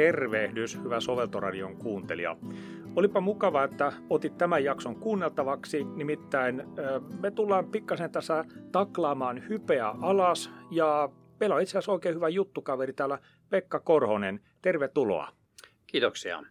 tervehdys, 0.00 0.78
hyvä 0.84 1.00
soveltoradion 1.00 1.76
kuuntelija. 1.76 2.36
Olipa 2.96 3.20
mukava, 3.20 3.64
että 3.64 3.92
otit 4.10 4.38
tämän 4.38 4.64
jakson 4.64 4.96
kuunneltavaksi, 4.96 5.84
nimittäin 5.84 6.62
me 7.20 7.30
tullaan 7.30 7.66
pikkasen 7.66 8.10
tässä 8.10 8.44
taklaamaan 8.72 9.48
hypeä 9.48 9.88
alas 9.88 10.50
ja 10.70 11.08
meillä 11.40 11.56
on 11.56 11.62
itse 11.62 11.70
asiassa 11.70 11.92
oikein 11.92 12.14
hyvä 12.14 12.28
juttukaveri 12.28 12.92
täällä 12.92 13.18
Pekka 13.50 13.80
Korhonen. 13.80 14.40
Tervetuloa. 14.62 15.28
Kiitoksia. 15.86 16.42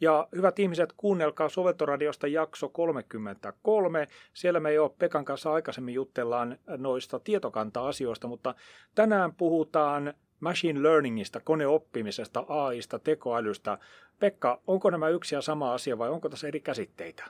Ja 0.00 0.28
hyvät 0.36 0.58
ihmiset, 0.58 0.92
kuunnelkaa 0.96 1.48
Soveltoradiosta 1.48 2.26
jakso 2.26 2.68
33. 2.68 4.06
Siellä 4.34 4.60
me 4.60 4.72
jo 4.72 4.94
Pekan 4.98 5.24
kanssa 5.24 5.52
aikaisemmin 5.52 5.94
jutellaan 5.94 6.58
noista 6.76 7.20
tietokanta-asioista, 7.20 8.28
mutta 8.28 8.54
tänään 8.94 9.34
puhutaan 9.34 10.14
machine 10.40 10.82
learningista, 10.82 11.40
koneoppimisesta, 11.40 12.44
AIsta, 12.48 12.98
tekoälystä. 12.98 13.78
Pekka, 14.18 14.60
onko 14.66 14.90
nämä 14.90 15.08
yksi 15.08 15.34
ja 15.34 15.40
sama 15.40 15.74
asia 15.74 15.98
vai 15.98 16.08
onko 16.08 16.28
tässä 16.28 16.48
eri 16.48 16.60
käsitteitä? 16.60 17.24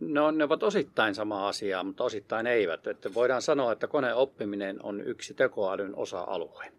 No 0.00 0.30
ne 0.30 0.44
ovat 0.44 0.62
osittain 0.62 1.14
sama 1.14 1.48
asia, 1.48 1.82
mutta 1.82 2.04
osittain 2.04 2.46
eivät. 2.46 2.86
Että 2.86 3.14
voidaan 3.14 3.42
sanoa, 3.42 3.72
että 3.72 3.86
koneoppiminen 3.86 4.82
on 4.82 5.00
yksi 5.00 5.34
tekoälyn 5.34 5.94
osa-alue. 5.94 6.72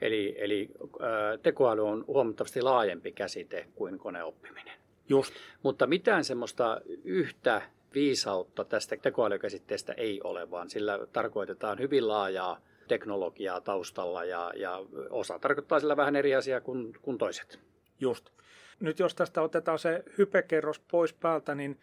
Eli, 0.00 0.34
eli 0.38 0.70
tekoäly 1.42 1.88
on 1.88 2.04
huomattavasti 2.06 2.62
laajempi 2.62 3.12
käsite 3.12 3.66
kuin 3.74 3.98
koneoppiminen. 3.98 4.78
Just. 5.08 5.34
Mutta 5.62 5.86
mitään 5.86 6.24
semmoista 6.24 6.80
yhtä 7.04 7.62
viisautta 7.94 8.64
tästä 8.64 8.96
tekoälykäsitteestä 8.96 9.92
ei 9.92 10.20
ole, 10.24 10.50
vaan 10.50 10.70
sillä 10.70 10.98
tarkoitetaan 11.12 11.78
hyvin 11.78 12.08
laajaa 12.08 12.60
teknologiaa 12.88 13.60
taustalla 13.60 14.24
ja, 14.24 14.52
ja 14.56 14.80
osa 15.10 15.38
tarkoittaa 15.38 15.80
sillä 15.80 15.96
vähän 15.96 16.16
eri 16.16 16.34
asiaa 16.34 16.60
kuin, 16.60 16.92
kuin 17.02 17.18
toiset. 17.18 17.60
Just. 18.00 18.30
Nyt 18.80 18.98
jos 18.98 19.14
tästä 19.14 19.42
otetaan 19.42 19.78
se 19.78 20.04
hypekerros 20.18 20.78
pois 20.78 21.12
päältä, 21.12 21.54
niin 21.54 21.80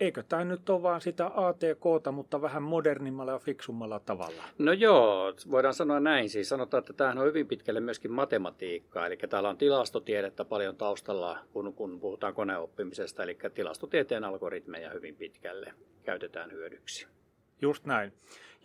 eikö 0.00 0.22
tämä 0.22 0.44
nyt 0.44 0.70
ole 0.70 0.82
vaan 0.82 1.00
sitä 1.00 1.30
ATKta, 1.34 2.12
mutta 2.12 2.42
vähän 2.42 2.62
modernimmalla 2.62 3.32
ja 3.32 3.38
fiksummalla 3.38 4.00
tavalla? 4.00 4.42
No 4.58 4.72
joo, 4.72 5.34
voidaan 5.50 5.74
sanoa 5.74 6.00
näin. 6.00 6.30
Siis 6.30 6.48
sanotaan, 6.48 6.78
että 6.78 6.92
tämähän 6.92 7.18
on 7.18 7.26
hyvin 7.26 7.46
pitkälle 7.46 7.80
myöskin 7.80 8.12
matematiikkaa. 8.12 9.06
Eli 9.06 9.16
täällä 9.16 9.48
on 9.48 9.56
tilastotiedettä 9.56 10.44
paljon 10.44 10.76
taustalla, 10.76 11.38
kun, 11.52 11.74
kun 11.74 12.00
puhutaan 12.00 12.34
koneoppimisesta. 12.34 13.22
Eli 13.22 13.38
tilastotieteen 13.54 14.24
algoritmeja 14.24 14.90
hyvin 14.90 15.16
pitkälle 15.16 15.74
käytetään 16.04 16.52
hyödyksi. 16.52 17.06
Just 17.60 17.84
näin. 17.84 18.12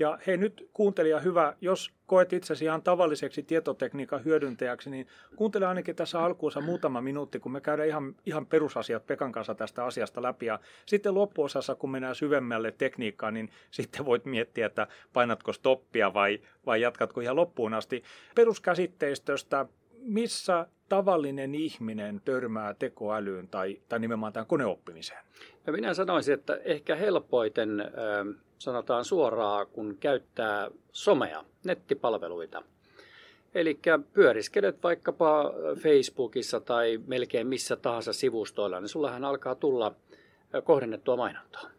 Ja 0.02 0.19
hei 0.27 0.38
nyt 0.38 0.69
kuuntelija 0.73 1.19
hyvä, 1.19 1.53
jos 1.61 1.94
koet 2.05 2.33
itsesi 2.33 2.66
ihan 2.66 2.81
tavalliseksi 2.81 3.44
tietotekniikan 3.44 4.25
hyödyntäjäksi, 4.25 4.89
niin 4.89 5.07
kuuntele 5.35 5.66
ainakin 5.66 5.95
tässä 5.95 6.23
alkuunsa 6.23 6.61
muutama 6.61 7.02
minuutti, 7.02 7.39
kun 7.39 7.52
me 7.52 7.61
käydään 7.61 7.88
ihan, 7.88 8.16
ihan 8.25 8.45
perusasiat 8.45 9.07
Pekan 9.07 9.31
kanssa 9.31 9.55
tästä 9.55 9.85
asiasta 9.85 10.22
läpi. 10.22 10.45
Ja 10.45 10.59
sitten 10.85 11.16
loppuosassa, 11.16 11.75
kun 11.75 11.91
mennään 11.91 12.16
syvemmälle 12.16 12.72
tekniikkaan, 12.72 13.33
niin 13.33 13.49
sitten 13.72 14.05
voit 14.05 14.25
miettiä, 14.25 14.66
että 14.66 14.88
painatko 15.13 15.53
stoppia 15.53 16.13
vai, 16.13 16.39
vai 16.66 16.81
jatkatko 16.81 17.22
ihan 17.22 17.35
loppuun 17.35 17.73
asti. 17.73 18.03
Peruskäsitteistöstä, 18.35 19.66
missä 20.02 20.67
tavallinen 20.89 21.55
ihminen 21.55 22.21
törmää 22.25 22.73
tekoälyyn 22.73 23.47
tai, 23.47 23.81
tai 23.89 23.99
nimenomaan 23.99 24.33
tämän 24.33 24.47
koneoppimiseen? 24.47 25.23
No 25.67 25.73
minä 25.73 25.94
sanoisin, 25.94 26.33
että 26.33 26.59
ehkä 26.66 26.95
helpoiten... 26.95 27.91
Sanotaan 28.57 29.05
suoraan, 29.05 29.67
kun 29.67 29.97
käyttää 30.00 30.72
somea, 30.91 31.44
nettipalveluita. 31.63 32.63
Eli 33.56 33.79
pyöriskelet 34.13 34.84
vaikkapa 34.84 35.53
Facebookissa 35.75 36.59
tai 36.59 37.00
melkein 37.07 37.47
missä 37.47 37.75
tahansa 37.75 38.13
sivustoilla, 38.13 38.79
niin 38.79 38.90
sullahan 38.90 39.25
alkaa 39.25 39.56
tulla 39.56 39.95
kohdennettua 40.63 41.17
mainontaa. 41.17 41.69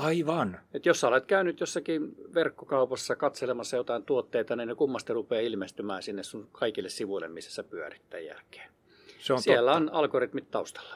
Aivan. 0.00 0.58
Et 0.74 0.86
jos 0.86 1.00
sä 1.00 1.08
olet 1.08 1.26
käynyt 1.26 1.60
jossakin 1.60 2.14
verkkokaupassa 2.34 3.16
katselemassa 3.16 3.76
jotain 3.76 4.02
tuotteita, 4.04 4.56
niin 4.56 4.68
ne 4.68 4.74
kummasti 4.74 5.12
rupeaa 5.12 5.40
ilmestymään 5.40 6.02
sinne 6.02 6.22
sun 6.22 6.48
kaikille 6.52 6.88
sivuille, 6.88 7.28
missä 7.28 7.50
sä 7.50 7.62
pyörit 7.62 8.02
tämän 8.10 8.26
jälkeen. 8.26 8.70
Se 9.18 9.32
on 9.32 9.42
Siellä 9.42 9.72
totta. 9.72 9.90
on 9.90 9.94
algoritmit 9.98 10.50
taustalla. 10.50 10.94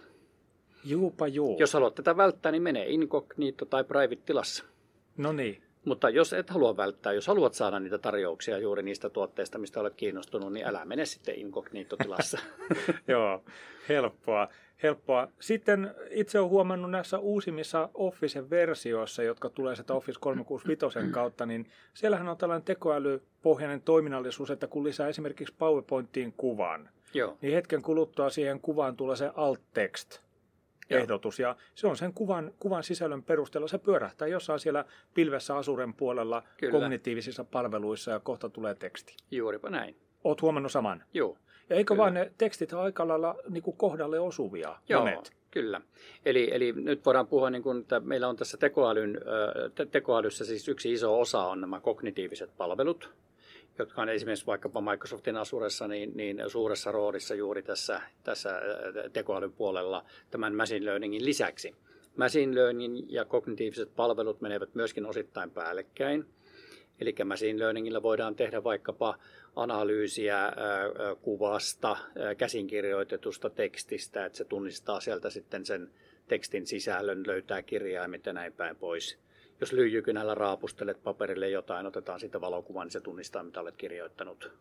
Juupa 0.85 1.27
juu. 1.27 1.57
Jos 1.61 1.73
haluat 1.73 1.95
tätä 1.95 2.17
välttää, 2.17 2.53
niin 2.53 2.63
mene 2.63 2.87
incognito 2.87 3.65
tai 3.65 3.85
private 3.85 4.17
tilassa. 4.27 4.65
No 5.17 5.33
niin. 5.33 5.63
Mutta 5.85 6.11
jos 6.11 6.33
et 6.33 6.51
halua 6.51 6.77
välttää, 6.77 7.13
jos 7.13 7.27
haluat 7.27 7.55
saada 7.55 7.81
niitä 7.81 7.99
tarjouksia 7.99 8.59
juuri 8.59 8.83
niistä 8.83 9.11
tuotteista, 9.11 9.59
mistä 9.59 9.81
olet 9.81 9.95
kiinnostunut, 9.95 10.53
niin 10.53 10.67
älä 10.67 10.85
mene 10.85 11.05
sitten 11.05 11.39
inkognitotilassa. 11.39 12.39
Joo, 13.09 13.45
helppoa. 13.89 14.49
helppoa. 14.83 15.29
Sitten 15.41 15.95
itse 16.11 16.39
olen 16.39 16.51
huomannut 16.51 16.91
näissä 16.91 17.19
uusimmissa 17.19 17.89
Office-versioissa, 17.95 19.23
jotka 19.23 19.49
tulee 19.51 19.77
sieltä 19.77 19.95
Office 19.95 20.21
365 20.21 21.11
kautta, 21.11 21.47
niin 21.47 21.67
siellähän 21.95 22.29
on 22.29 22.37
tällainen 22.37 22.65
tekoälypohjainen 22.65 23.83
toiminnallisuus, 23.83 24.51
että 24.51 24.67
kun 24.67 24.85
lisää 24.85 25.09
esimerkiksi 25.09 25.55
PowerPointiin 25.59 26.35
kuvan, 26.37 26.89
Joo. 27.15 27.39
niin 27.43 27.55
hetken 27.55 27.83
kuluttua 27.83 28.31
siihen 28.31 28.61
kuvaan 28.61 28.97
tulee 28.97 29.17
se 29.17 29.31
alt-text 30.85 31.03
ehdotus. 31.03 31.39
Ja 31.39 31.57
se 31.75 31.87
on 31.87 31.97
sen 31.97 32.13
kuvan, 32.13 32.53
kuvan 32.59 32.83
sisällön 32.83 33.23
perusteella. 33.23 33.69
Se 33.69 33.79
pyörähtää 33.79 34.29
jossain 34.29 34.61
siellä 34.61 34.85
pilvessä 35.15 35.57
Asuren 35.57 35.95
puolella 35.95 36.43
Kyllä. 36.57 36.73
kognitiivisissa 36.73 37.45
palveluissa 37.45 38.11
ja 38.11 38.21
kohta 38.21 38.49
tulee 38.49 38.75
teksti. 38.75 39.17
Juuripa 39.31 39.71
näin. 39.71 39.97
Oot 40.25 40.43
huomannut 40.43 40.73
saman? 40.73 41.05
Joo. 41.15 41.39
Ja 41.71 41.77
eikö 41.77 41.95
Kyllä. 41.95 42.03
vaan 42.03 42.15
ne 42.15 42.33
tekstit 42.39 42.73
ole 42.73 42.83
aika 42.83 43.09
lailla 43.09 43.37
niin 43.49 43.63
kuin 43.63 43.77
kohdalle 43.77 44.21
osuvia? 44.21 44.77
Joo, 44.89 45.01
monet? 45.01 45.33
Kyllä. 45.51 45.81
Eli, 46.25 46.49
eli 46.53 46.73
nyt 46.73 47.07
voidaan 47.07 47.27
puhua, 47.27 47.51
niin 47.51 47.63
kuin, 47.63 47.81
että 47.81 48.01
meillä 48.01 48.29
on 48.29 48.37
tässä 48.37 48.57
tekoälyn, 48.57 49.21
te- 49.75 49.87
tekoälyssä 49.87 50.45
siis 50.45 50.69
yksi 50.69 50.93
iso 50.93 51.21
osa 51.21 51.43
on 51.43 51.61
nämä 51.61 51.81
kognitiiviset 51.81 52.51
palvelut, 52.57 53.11
jotka 53.79 54.03
on 54.03 54.09
esimerkiksi 54.09 54.47
vaikkapa 54.47 54.81
Microsoftin 54.81 55.37
Azuressa 55.37 55.89
niin, 55.89 56.13
niin 56.15 56.43
suuressa 56.49 56.93
roolissa 56.93 57.35
juuri 57.35 57.63
tässä, 57.63 58.01
tässä 58.25 58.51
tekoälyn 59.13 59.53
puolella 59.53 60.05
tämän 60.31 60.55
machine 60.55 60.87
learningin 60.87 61.25
lisäksi. 61.25 61.75
Machine 62.17 62.55
learning 62.55 63.07
ja 63.09 63.25
kognitiiviset 63.25 63.97
palvelut 63.97 64.41
menevät 64.41 64.75
myöskin 64.75 65.07
osittain 65.07 65.51
päällekkäin. 65.51 66.27
Eli 67.01 67.15
machine 67.25 67.59
learningillä 67.59 68.03
voidaan 68.03 68.35
tehdä 68.35 68.65
vaikkapa 68.65 69.19
analyysiä 69.57 70.53
kuvasta, 71.23 71.97
käsinkirjoitetusta 72.39 73.51
tekstistä, 73.51 74.27
että 74.27 74.39
se 74.39 74.45
tunnistaa 74.45 75.01
sieltä 75.01 75.31
sitten 75.31 75.67
sen 75.67 75.91
tekstin 76.29 76.67
sisällön, 76.67 77.27
löytää 77.27 77.63
kirjaimet 77.63 78.27
ja 78.27 78.33
näin 78.33 78.53
päin 78.53 78.77
pois 78.77 79.19
jos 79.61 79.73
lyijykynällä 79.73 80.35
raapustelet 80.35 81.03
paperille 81.03 81.49
jotain, 81.49 81.87
otetaan 81.87 82.21
siitä 82.21 82.41
valokuva, 82.41 82.85
niin 82.85 82.93
se 82.93 83.01
tunnistaa, 83.01 83.43
mitä 83.43 83.61
olet 83.61 83.77
kirjoittanut. 83.77 84.53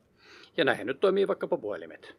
Ja 0.57 0.65
näin 0.65 0.87
nyt 0.87 0.99
toimii 0.99 1.27
vaikkapa 1.27 1.57
puhelimet. 1.57 2.15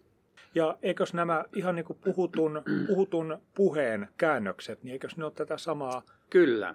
Ja 0.54 0.78
eikös 0.82 1.14
nämä 1.14 1.44
ihan 1.54 1.74
niin 1.74 1.84
kuin 1.84 1.98
puhutun, 2.04 2.62
puhutun 2.86 3.38
puheen 3.54 4.08
käännökset, 4.16 4.82
niin 4.82 4.92
eikös 4.92 5.16
ne 5.16 5.24
ole 5.24 5.32
tätä 5.32 5.58
samaa? 5.58 6.02
Kyllä, 6.30 6.74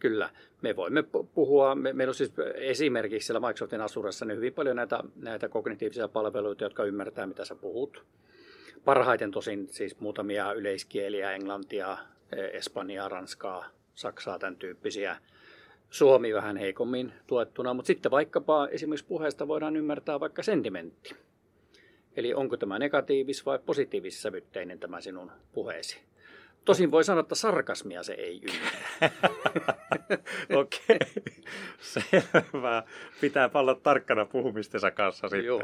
kyllä. 0.00 0.30
Me 0.62 0.76
voimme 0.76 1.02
puhua, 1.34 1.74
me, 1.74 1.92
meillä 1.92 2.10
on 2.10 2.14
siis 2.14 2.32
esimerkiksi 2.54 3.26
siellä 3.26 3.48
Microsoftin 3.48 3.80
Azuressa 3.80 4.24
niin 4.24 4.36
hyvin 4.36 4.54
paljon 4.54 4.76
näitä, 4.76 5.00
näitä 5.16 5.48
kognitiivisia 5.48 6.08
palveluita, 6.08 6.64
jotka 6.64 6.84
ymmärtää, 6.84 7.26
mitä 7.26 7.44
sä 7.44 7.54
puhut. 7.54 8.04
Parhaiten 8.84 9.30
tosin 9.30 9.68
siis 9.70 10.00
muutamia 10.00 10.52
yleiskieliä, 10.52 11.32
englantia, 11.32 11.98
espanjaa, 12.52 13.08
ranskaa, 13.08 13.64
saksaa, 14.00 14.38
tämän 14.38 14.56
tyyppisiä 14.56 15.16
Suomi 15.90 16.34
vähän 16.34 16.56
heikommin 16.56 17.12
tuettuna, 17.26 17.74
mutta 17.74 17.86
sitten 17.86 18.10
vaikkapa 18.10 18.68
esimerkiksi 18.68 19.06
puheesta 19.06 19.48
voidaan 19.48 19.76
ymmärtää 19.76 20.20
vaikka 20.20 20.42
sentimentti. 20.42 21.14
Eli 22.16 22.34
onko 22.34 22.56
tämä 22.56 22.78
negatiivis- 22.78 23.46
vai 23.46 23.58
positiivissävytteinen 23.58 24.78
tämä 24.78 25.00
sinun 25.00 25.32
puheesi. 25.52 26.00
Tosin 26.64 26.90
voi 26.90 27.04
sanoa, 27.04 27.20
että 27.20 27.34
sarkasmia 27.34 28.02
se 28.02 28.12
ei 28.12 28.40
ymmärrä. 28.42 29.10
Okei, 30.60 30.96
okay. 30.96 31.34
selvä. 31.80 32.82
Pitää 33.20 33.50
olla 33.54 33.74
tarkkana 33.74 34.24
puhumistensa 34.24 34.90
kanssa 34.90 35.28
sitten. 35.28 35.44
Joo. 35.44 35.62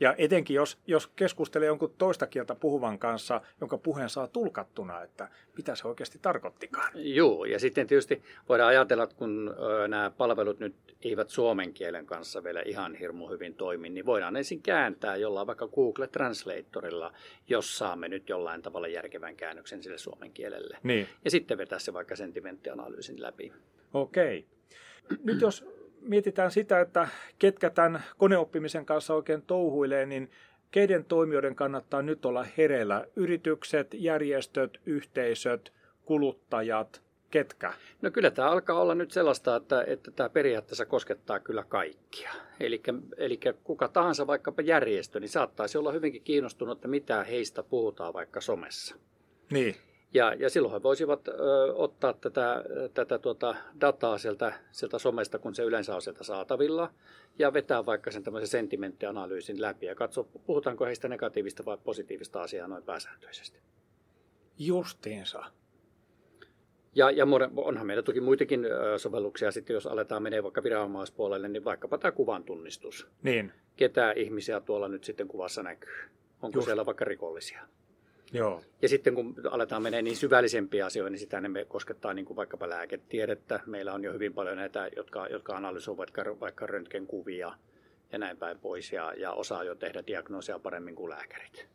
Ja 0.00 0.14
etenkin 0.18 0.54
jos, 0.54 0.78
jos 0.86 1.06
keskustelee 1.06 1.66
jonkun 1.66 1.94
toista 1.98 2.26
kieltä 2.26 2.54
puhuvan 2.54 2.98
kanssa, 2.98 3.40
jonka 3.60 3.78
puheen 3.78 4.08
saa 4.08 4.26
tulkattuna, 4.26 5.02
että 5.02 5.28
mitä 5.56 5.74
se 5.74 5.88
oikeasti 5.88 6.18
tarkoittikaan. 6.22 6.92
Joo, 6.94 7.44
ja 7.44 7.58
sitten 7.58 7.86
tietysti 7.86 8.22
voidaan 8.48 8.68
ajatella, 8.68 9.04
että 9.04 9.16
kun 9.16 9.54
nämä 9.88 10.10
palvelut 10.10 10.58
nyt 10.58 10.74
eivät 11.02 11.30
suomen 11.30 11.72
kielen 11.72 12.06
kanssa 12.06 12.44
vielä 12.44 12.62
ihan 12.64 12.94
hirmu 12.94 13.28
hyvin 13.28 13.54
toimi, 13.54 13.88
niin 13.88 14.06
voidaan 14.06 14.36
ensin 14.36 14.62
kääntää 14.62 15.16
jollain 15.16 15.46
vaikka 15.46 15.68
Google 15.68 16.06
Translatorilla, 16.06 17.12
jos 17.48 17.78
saamme 17.78 18.08
nyt 18.08 18.28
jollain 18.28 18.62
tavalla 18.62 18.88
järkevän 18.88 19.36
käännöksen 19.36 19.82
sille 19.82 19.98
suomen 19.98 20.32
kielelle. 20.36 20.78
Niin. 20.82 21.08
Ja 21.24 21.30
sitten 21.30 21.58
vetää 21.58 21.78
se 21.78 21.92
vaikka 21.92 22.16
sentimenttianalyysin 22.16 23.22
läpi. 23.22 23.52
Okei. 23.94 24.46
Nyt 25.24 25.40
jos 25.40 25.64
mietitään 26.00 26.50
sitä, 26.50 26.80
että 26.80 27.08
ketkä 27.38 27.70
tämän 27.70 28.02
koneoppimisen 28.18 28.86
kanssa 28.86 29.14
oikein 29.14 29.42
touhuilee, 29.42 30.06
niin 30.06 30.30
keiden 30.70 31.04
toimijoiden 31.04 31.54
kannattaa 31.54 32.02
nyt 32.02 32.24
olla 32.24 32.46
hereillä? 32.56 33.06
Yritykset, 33.16 33.94
järjestöt, 33.94 34.80
yhteisöt, 34.86 35.72
kuluttajat, 36.04 37.02
ketkä? 37.30 37.72
No 38.02 38.10
kyllä 38.10 38.30
tämä 38.30 38.50
alkaa 38.50 38.80
olla 38.80 38.94
nyt 38.94 39.10
sellaista, 39.10 39.56
että, 39.56 39.84
että 39.86 40.10
tämä 40.10 40.28
periaatteessa 40.28 40.86
koskettaa 40.86 41.40
kyllä 41.40 41.64
kaikkia. 41.68 42.32
Eli 43.16 43.40
kuka 43.64 43.88
tahansa 43.88 44.26
vaikkapa 44.26 44.62
järjestö, 44.62 45.20
niin 45.20 45.28
saattaisi 45.28 45.78
olla 45.78 45.92
hyvinkin 45.92 46.22
kiinnostunut, 46.22 46.78
että 46.78 46.88
mitä 46.88 47.24
heistä 47.24 47.62
puhutaan 47.62 48.14
vaikka 48.14 48.40
somessa. 48.40 48.96
Niin. 49.50 49.76
Ja, 50.14 50.34
ja 50.34 50.50
silloin 50.50 50.74
he 50.74 50.82
voisivat 50.82 51.28
ö, 51.28 51.32
ottaa 51.74 52.12
tätä, 52.12 52.64
tätä 52.94 53.18
tuota 53.18 53.54
dataa 53.80 54.18
sieltä, 54.18 54.52
sieltä 54.72 54.98
somesta, 54.98 55.38
kun 55.38 55.54
se 55.54 55.62
yleensä 55.62 55.94
on 55.94 56.02
sieltä 56.02 56.24
saatavilla, 56.24 56.90
ja 57.38 57.52
vetää 57.52 57.86
vaikka 57.86 58.10
sen 58.10 58.22
tämmöisen 58.22 58.48
sentimenttianalyysin 58.48 59.62
läpi 59.62 59.86
ja 59.86 59.94
katsoa, 59.94 60.26
puhutaanko 60.46 60.84
heistä 60.84 61.08
negatiivista 61.08 61.64
vai 61.64 61.78
positiivista 61.84 62.42
asiaa 62.42 62.68
noin 62.68 62.82
pääsääntöisesti. 62.82 63.58
Justiinsa. 64.58 65.44
Ja, 66.94 67.10
ja 67.10 67.26
onhan 67.56 67.86
meillä 67.86 68.02
toki 68.02 68.20
muitakin 68.20 68.66
sovelluksia 68.96 69.50
sitten, 69.50 69.74
jos 69.74 69.86
aletaan 69.86 70.22
menee 70.22 70.42
vaikka 70.42 70.62
viranomaispuolelle, 70.62 71.48
niin 71.48 71.64
vaikkapa 71.64 71.98
tämä 71.98 72.12
kuvan 72.12 72.44
tunnistus. 72.44 73.06
Niin. 73.22 73.52
Ketä 73.76 74.12
ihmisiä 74.12 74.60
tuolla 74.60 74.88
nyt 74.88 75.04
sitten 75.04 75.28
kuvassa 75.28 75.62
näkyy? 75.62 75.98
Onko 76.42 76.58
Just. 76.58 76.64
siellä 76.64 76.86
vaikka 76.86 77.04
rikollisia? 77.04 77.62
Joo. 78.32 78.62
Ja 78.82 78.88
sitten 78.88 79.14
kun 79.14 79.34
aletaan 79.50 79.82
menee 79.82 80.02
niin 80.02 80.16
syvällisempiä 80.16 80.86
asioita, 80.86 81.10
niin 81.10 81.18
sitä 81.18 81.40
ne 81.40 81.64
koskettaa 81.64 82.14
niin 82.14 82.24
kuin 82.24 82.36
vaikkapa 82.36 82.68
lääketiedettä. 82.68 83.60
Meillä 83.66 83.92
on 83.92 84.04
jo 84.04 84.12
hyvin 84.12 84.34
paljon 84.34 84.56
näitä, 84.56 84.88
jotka, 84.96 85.26
jotka 85.26 85.56
analysoivat 85.56 85.98
vaikka, 85.98 86.40
vaikka 86.40 86.66
röntgenkuvia 86.66 87.52
ja 88.12 88.18
näin 88.18 88.36
päin 88.36 88.58
pois 88.58 88.92
ja, 88.92 89.12
ja 89.16 89.32
osaa 89.32 89.64
jo 89.64 89.74
tehdä 89.74 90.02
diagnoosia 90.06 90.58
paremmin 90.58 90.94
kuin 90.94 91.10
lääkärit. 91.10 91.66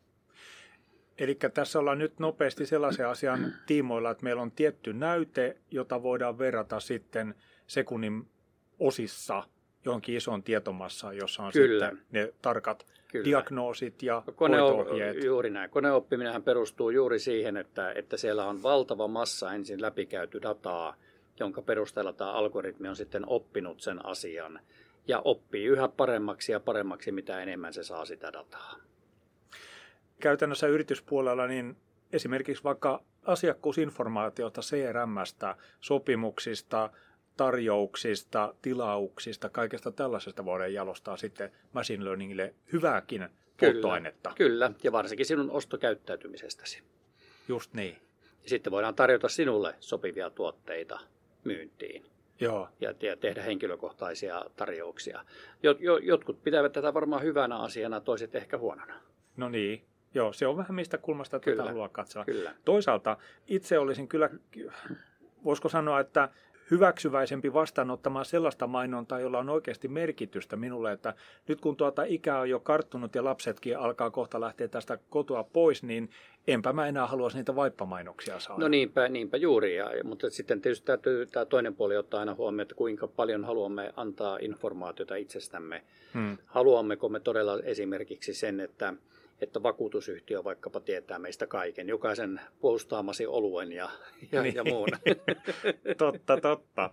Eli 1.18 1.38
tässä 1.54 1.78
ollaan 1.78 1.98
nyt 1.98 2.18
nopeasti 2.18 2.66
sellaisen 2.66 3.08
asian 3.08 3.52
tiimoilla, 3.66 4.10
että 4.10 4.24
meillä 4.24 4.42
on 4.42 4.50
tietty 4.50 4.92
näyte, 4.92 5.56
jota 5.70 6.02
voidaan 6.02 6.38
verrata 6.38 6.80
sitten 6.80 7.34
sekunnin 7.66 8.30
osissa 8.78 9.42
johonkin 9.84 10.16
isoon 10.16 10.42
tietomassaan, 10.42 11.16
jossa 11.16 11.42
on 11.42 11.52
Kyllä. 11.52 11.86
sitten 11.90 12.04
ne 12.10 12.32
tarkat 12.42 12.86
Kyllä. 13.08 13.24
diagnoosit 13.24 14.02
ja 14.02 14.22
Kone, 14.36 14.58
hoito-ohjeet. 14.58 15.24
Juuri 15.24 15.50
näin. 15.50 15.70
Koneoppiminen 15.70 16.42
perustuu 16.42 16.90
juuri 16.90 17.18
siihen, 17.18 17.56
että, 17.56 17.92
että 17.92 18.16
siellä 18.16 18.46
on 18.46 18.62
valtava 18.62 19.08
massa 19.08 19.52
ensin 19.52 19.82
läpikäyty 19.82 20.42
dataa, 20.42 20.96
jonka 21.40 21.62
perusteella 21.62 22.12
tämä 22.12 22.32
algoritmi 22.32 22.88
on 22.88 22.96
sitten 22.96 23.24
oppinut 23.26 23.80
sen 23.80 24.06
asian 24.06 24.60
ja 25.06 25.20
oppii 25.24 25.64
yhä 25.64 25.88
paremmaksi 25.88 26.52
ja 26.52 26.60
paremmaksi, 26.60 27.12
mitä 27.12 27.42
enemmän 27.42 27.72
se 27.72 27.84
saa 27.84 28.04
sitä 28.04 28.32
dataa. 28.32 28.74
Käytännössä 30.20 30.66
yrityspuolella 30.66 31.46
niin 31.46 31.76
esimerkiksi 32.12 32.64
vaikka 32.64 33.02
asiakkuusinformaatiota 33.24 34.60
CRMstä, 34.60 35.56
sopimuksista, 35.80 36.90
tarjouksista, 37.36 38.54
tilauksista, 38.62 39.48
kaikesta 39.48 39.92
tällaisesta 39.92 40.44
voidaan 40.44 40.74
jalostaa 40.74 41.16
sitten 41.16 41.52
machine 41.72 42.04
learningille 42.04 42.54
hyvääkin 42.72 43.28
polttoainetta. 43.60 44.32
Kyllä, 44.36 44.66
kyllä, 44.66 44.78
ja 44.82 44.92
varsinkin 44.92 45.26
sinun 45.26 45.50
ostokäyttäytymisestäsi. 45.50 46.82
Just 47.48 47.74
niin. 47.74 47.96
Ja 48.42 48.48
sitten 48.48 48.70
voidaan 48.70 48.94
tarjota 48.94 49.28
sinulle 49.28 49.74
sopivia 49.80 50.30
tuotteita 50.30 51.00
myyntiin. 51.44 52.06
Joo. 52.40 52.68
Ja, 52.80 52.94
ja 53.00 53.16
tehdä 53.16 53.42
henkilökohtaisia 53.42 54.44
tarjouksia. 54.56 55.24
Jot, 55.62 55.78
jotkut 56.02 56.42
pitävät 56.44 56.72
tätä 56.72 56.94
varmaan 56.94 57.22
hyvänä 57.22 57.58
asiana, 57.58 58.00
toiset 58.00 58.34
ehkä 58.34 58.58
huonona. 58.58 58.94
No 59.36 59.48
niin, 59.48 59.84
Joo, 60.14 60.32
se 60.32 60.46
on 60.46 60.56
vähän 60.56 60.74
mistä 60.74 60.98
kulmasta 60.98 61.40
tätä 61.40 61.64
haluaa 61.64 61.88
katsoa. 61.88 62.24
Kyllä. 62.24 62.54
Toisaalta 62.64 63.16
itse 63.46 63.78
olisin 63.78 64.08
kyllä, 64.08 64.30
voisiko 65.44 65.68
sanoa, 65.68 66.00
että 66.00 66.28
hyväksyväisempi 66.72 67.52
vastaanottamaan 67.52 68.24
sellaista 68.24 68.66
mainontaa, 68.66 69.20
jolla 69.20 69.38
on 69.38 69.48
oikeasti 69.48 69.88
merkitystä 69.88 70.56
minulle, 70.56 70.92
että 70.92 71.14
nyt 71.48 71.60
kun 71.60 71.76
tuota 71.76 72.04
ikää 72.04 72.40
on 72.40 72.50
jo 72.50 72.60
karttunut 72.60 73.14
ja 73.14 73.24
lapsetkin 73.24 73.78
alkaa 73.78 74.10
kohta 74.10 74.40
lähteä 74.40 74.68
tästä 74.68 74.98
kotoa 75.10 75.44
pois, 75.44 75.82
niin 75.82 76.10
enpä 76.46 76.72
mä 76.72 76.86
enää 76.86 77.06
haluaisi 77.06 77.36
niitä 77.36 77.56
vaippamainoksia 77.56 78.40
saada. 78.40 78.60
No 78.60 78.68
niinpä, 78.68 79.08
niinpä 79.08 79.36
juuri, 79.36 79.76
ja, 79.76 79.90
mutta 80.04 80.30
sitten 80.30 80.60
tietysti 80.60 80.86
täytyy 80.86 81.26
tämä 81.26 81.44
toinen 81.44 81.74
puoli 81.74 81.96
ottaa 81.96 82.20
aina 82.20 82.34
huomioon, 82.34 82.60
että 82.60 82.74
kuinka 82.74 83.08
paljon 83.08 83.44
haluamme 83.44 83.92
antaa 83.96 84.38
informaatiota 84.40 85.14
itsestämme. 85.14 85.82
Hmm. 86.14 86.38
Haluammeko 86.46 87.08
me 87.08 87.20
todella 87.20 87.58
esimerkiksi 87.64 88.34
sen, 88.34 88.60
että 88.60 88.94
että 89.42 89.62
vakuutusyhtiö 89.62 90.44
vaikkapa 90.44 90.80
tietää 90.80 91.18
meistä 91.18 91.46
kaiken, 91.46 91.88
jokaisen 91.88 92.40
puolustaamasi 92.60 93.26
oluen 93.26 93.72
ja, 93.72 93.90
ja, 94.32 94.42
niin. 94.42 94.54
ja 94.54 94.64
muun. 94.64 94.88
totta, 95.98 96.40
totta. 96.40 96.90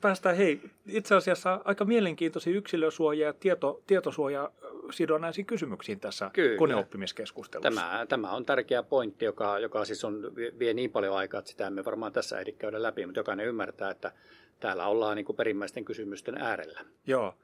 Päästään 0.00 0.36
hei, 0.36 0.60
itse 0.86 1.14
asiassa 1.14 1.60
aika 1.64 1.84
mielenkiintoisia 1.84 2.56
yksilösuoja 2.56 3.26
ja 3.26 3.32
tieto, 3.32 3.82
tietosuoja 3.86 4.50
sidonnaisiin 4.90 5.46
kysymyksiin 5.46 6.00
tässä 6.00 6.30
Kyllä. 6.32 6.58
koneoppimiskeskustelussa. 6.58 7.80
Tämä, 7.80 8.06
tämä 8.08 8.30
on 8.30 8.46
tärkeä 8.46 8.82
pointti, 8.82 9.24
joka, 9.24 9.58
joka 9.58 9.84
siis 9.84 10.04
on, 10.04 10.32
vie 10.58 10.74
niin 10.74 10.90
paljon 10.90 11.16
aikaa, 11.16 11.38
että 11.38 11.50
sitä 11.50 11.66
emme 11.66 11.84
varmaan 11.84 12.12
tässä 12.12 12.38
ehdi 12.38 12.52
käydä 12.52 12.82
läpi, 12.82 13.06
mutta 13.06 13.20
jokainen 13.20 13.46
ymmärtää, 13.46 13.90
että 13.90 14.12
täällä 14.60 14.86
ollaan 14.86 15.16
niin 15.16 15.26
kuin 15.26 15.36
perimmäisten 15.36 15.84
kysymysten 15.84 16.38
äärellä. 16.38 16.80
Joo. 17.06 17.34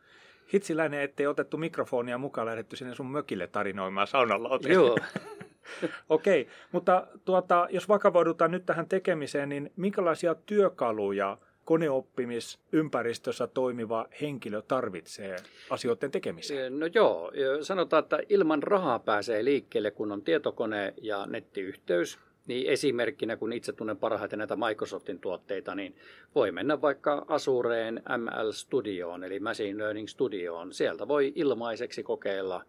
Hitsiläinen, 0.52 1.00
ettei 1.00 1.26
otettu 1.26 1.56
mikrofonia 1.56 2.18
mukaan 2.18 2.46
lähdetty 2.46 2.76
sinne 2.76 2.94
sun 2.94 3.10
mökille 3.10 3.46
tarinoimaan 3.46 4.06
saunalla. 4.06 4.58
Joo. 4.68 4.98
Okei, 6.08 6.40
okay, 6.42 6.54
mutta 6.72 7.06
tuota, 7.24 7.68
jos 7.70 7.88
vakavoidutaan 7.88 8.50
nyt 8.50 8.66
tähän 8.66 8.88
tekemiseen, 8.88 9.48
niin 9.48 9.72
minkälaisia 9.76 10.34
työkaluja 10.34 11.38
koneoppimisympäristössä 11.64 13.46
toimiva 13.46 14.06
henkilö 14.20 14.62
tarvitsee 14.62 15.36
asioiden 15.70 16.10
tekemiseen? 16.10 16.80
No 16.80 16.86
joo, 16.94 17.32
sanotaan, 17.62 18.02
että 18.02 18.18
ilman 18.28 18.62
rahaa 18.62 18.98
pääsee 18.98 19.44
liikkeelle, 19.44 19.90
kun 19.90 20.12
on 20.12 20.22
tietokone 20.22 20.94
ja 21.02 21.26
nettiyhteys. 21.26 22.18
Niin 22.46 22.66
esimerkkinä, 22.66 23.36
kun 23.36 23.52
itse 23.52 23.72
tunnen 23.72 23.96
parhaiten 23.96 24.38
näitä 24.38 24.56
Microsoftin 24.56 25.20
tuotteita, 25.20 25.74
niin 25.74 25.96
voi 26.34 26.52
mennä 26.52 26.80
vaikka 26.80 27.24
Azureen 27.28 28.02
ML 28.18 28.52
Studioon, 28.52 29.24
eli 29.24 29.40
Machine 29.40 29.78
Learning 29.78 30.08
Studioon. 30.08 30.72
Sieltä 30.72 31.08
voi 31.08 31.32
ilmaiseksi 31.34 32.02
kokeilla, 32.02 32.64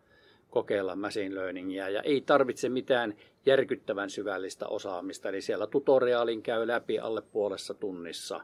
kokeilla 0.50 0.96
machine 0.96 1.36
learningia 1.36 1.90
ja 1.90 2.02
ei 2.02 2.22
tarvitse 2.22 2.70
mitään 2.70 3.16
järkyttävän 3.46 4.10
syvällistä 4.10 4.68
osaamista. 4.68 5.30
Eli 5.30 5.42
siellä 5.42 5.68
tutoriaalin 5.68 6.44
käy 6.44 6.68
läpi 6.68 7.00
alle 7.00 7.22
puolessa 7.22 7.74
tunnissa, 7.74 8.42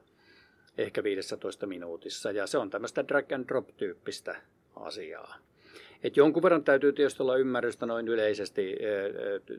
ehkä 0.77 1.03
15 1.03 1.67
minuutissa. 1.67 2.31
Ja 2.31 2.47
se 2.47 2.57
on 2.57 2.69
tämmöistä 2.69 3.07
drag 3.07 3.31
and 3.31 3.47
drop 3.47 3.67
tyyppistä 3.77 4.41
asiaa. 4.75 5.48
Et 6.03 6.17
jonkun 6.17 6.43
verran 6.43 6.63
täytyy 6.63 6.93
tietysti 6.93 7.23
olla 7.23 7.37
ymmärrystä 7.37 7.85
noin 7.85 8.07
yleisesti 8.07 8.75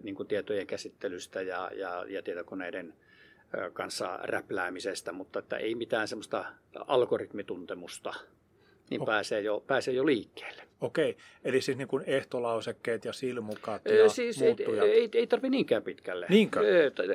niin 0.03 0.15
kuin 0.15 0.27
tietojen 0.27 0.67
käsittelystä 0.67 1.43
ja, 1.43 1.71
ja, 1.75 2.05
ja 2.09 2.23
tietokoneiden 2.23 2.95
kanssa 3.73 4.19
räpläämisestä, 4.23 5.13
mutta 5.13 5.39
että 5.39 5.57
ei 5.57 5.75
mitään 5.75 6.09
semmoista 6.09 6.45
algoritmituntemusta, 6.87 8.15
niin 8.91 9.03
okay. 9.03 9.13
pääsee, 9.13 9.41
jo, 9.41 9.65
pääsee 9.67 9.95
jo 9.95 10.07
liikkeelle. 10.07 10.63
Okei, 10.81 11.17
eli 11.45 11.61
siis 11.61 11.79
niin 11.79 11.89
kuin 11.89 12.05
ehtolausekkeet 12.07 13.05
ja 13.05 13.13
silmukat 13.13 13.83
ja 13.85 14.09
siis 14.09 14.41
muuttujat. 14.41 14.85
Ei, 14.85 14.93
ei, 14.93 15.09
ei 15.13 15.27
tarvitse 15.27 15.51
niinkään 15.51 15.83
pitkälle. 15.83 16.27
Niinkö? 16.29 16.61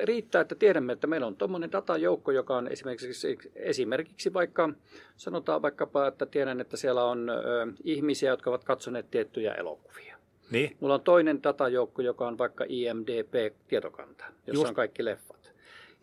Riittää, 0.04 0.40
että 0.40 0.54
tiedämme, 0.54 0.92
että 0.92 1.06
meillä 1.06 1.26
on 1.26 1.36
tuommoinen 1.36 1.72
datajoukko, 1.72 2.32
joka 2.32 2.56
on 2.56 2.68
esimerkiksi, 2.68 3.38
esimerkiksi 3.54 4.32
vaikka, 4.32 4.68
sanotaan 5.16 5.62
vaikkapa, 5.62 6.06
että 6.06 6.26
tiedän, 6.26 6.60
että 6.60 6.76
siellä 6.76 7.04
on 7.04 7.28
ö, 7.28 7.32
ihmisiä, 7.84 8.30
jotka 8.30 8.50
ovat 8.50 8.64
katsoneet 8.64 9.10
tiettyjä 9.10 9.54
elokuvia. 9.54 10.16
Niin? 10.50 10.76
Mulla 10.80 10.94
on 10.94 11.00
toinen 11.00 11.42
datajoukko, 11.42 12.02
joka 12.02 12.26
on 12.26 12.38
vaikka 12.38 12.64
IMDP-tietokanta, 12.68 14.24
jossa 14.46 14.60
Just. 14.60 14.68
on 14.68 14.74
kaikki 14.74 15.04
leffat. 15.04 15.45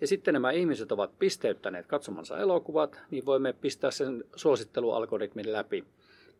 Ja 0.03 0.07
sitten 0.07 0.33
nämä 0.33 0.51
ihmiset 0.51 0.91
ovat 0.91 1.19
pisteyttäneet 1.19 1.85
katsomansa 1.87 2.37
elokuvat, 2.37 3.01
niin 3.11 3.25
voimme 3.25 3.53
pistää 3.53 3.91
sen 3.91 4.23
suosittelualgoritmin 4.35 5.53
läpi 5.53 5.85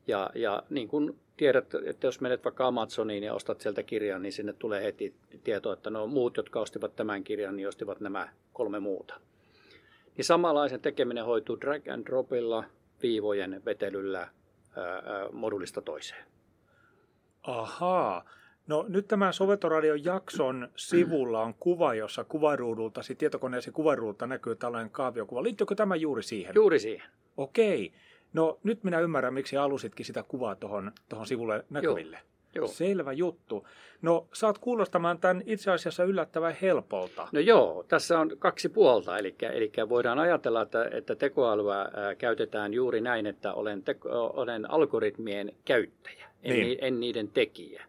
ja, 0.07 0.29
ja 0.35 0.63
niin 0.69 0.87
kuin 0.87 1.19
tiedät, 1.37 1.73
että 1.85 2.07
jos 2.07 2.21
menet 2.21 2.43
vaikka 2.43 2.67
Amazoniin 2.67 3.23
ja 3.23 3.33
ostat 3.33 3.61
sieltä 3.61 3.83
kirjan, 3.83 4.21
niin 4.21 4.33
sinne 4.33 4.53
tulee 4.53 4.83
heti 4.83 5.15
tieto, 5.43 5.71
että 5.71 5.89
no 5.89 6.07
muut, 6.07 6.37
jotka 6.37 6.59
ostivat 6.59 6.95
tämän 6.95 7.23
kirjan, 7.23 7.55
niin 7.55 7.67
ostivat 7.67 7.99
nämä 7.99 8.29
kolme 8.53 8.79
muuta. 8.79 9.19
Niin 10.17 10.25
samanlaisen 10.25 10.81
tekeminen 10.81 11.25
hoituu 11.25 11.61
drag 11.61 11.87
and 11.87 12.05
dropilla, 12.05 12.63
viivojen 13.03 13.61
vetelyllä 13.65 14.19
ää, 14.19 14.31
modulista 15.31 15.81
toiseen. 15.81 16.25
Ahaa. 17.43 18.29
No 18.67 18.85
nyt 18.87 19.07
tämän 19.07 19.33
Sovetoradion 19.33 20.05
jakson 20.05 20.69
sivulla 20.75 21.41
on 21.41 21.53
kuva, 21.53 21.93
jossa 21.93 22.23
kuvaruudulta, 22.23 23.01
tietokoneesi 23.17 23.71
kuvaruudulta 23.71 24.27
näkyy 24.27 24.55
tällainen 24.55 24.91
kaaviokuva. 24.91 25.43
Liittyykö 25.43 25.75
tämä 25.75 25.95
juuri 25.95 26.23
siihen? 26.23 26.55
Juuri 26.55 26.79
siihen. 26.79 27.07
Okei. 27.37 27.93
No 28.33 28.59
nyt 28.63 28.83
minä 28.83 28.99
ymmärrän, 28.99 29.33
miksi 29.33 29.57
alusitkin 29.57 30.05
sitä 30.05 30.23
kuvaa 30.23 30.55
tuohon 30.55 30.91
sivulle 31.25 31.65
näkyville. 31.69 32.15
Joo. 32.15 32.33
Joo. 32.55 32.67
Selvä 32.67 33.13
juttu. 33.13 33.67
No, 34.01 34.27
saat 34.33 34.57
kuulostamaan 34.57 35.19
tämän 35.19 35.43
itse 35.45 35.71
asiassa 35.71 36.03
yllättävän 36.03 36.55
helpolta. 36.61 37.27
No 37.31 37.39
joo, 37.39 37.85
tässä 37.87 38.19
on 38.19 38.31
kaksi 38.39 38.69
puolta, 38.69 39.17
eli, 39.17 39.35
eli 39.41 39.71
voidaan 39.89 40.19
ajatella, 40.19 40.61
että, 40.61 40.89
että 40.91 41.15
tekoälyä 41.15 41.79
ää, 41.79 42.15
käytetään 42.15 42.73
juuri 42.73 43.01
näin, 43.01 43.25
että 43.25 43.53
olen, 43.53 43.83
teko, 43.83 44.09
olen 44.35 44.71
algoritmien 44.71 45.51
käyttäjä, 45.65 46.27
en, 46.43 46.53
niin. 46.53 46.77
en 46.81 46.99
niiden 46.99 47.27
tekijä. 47.27 47.85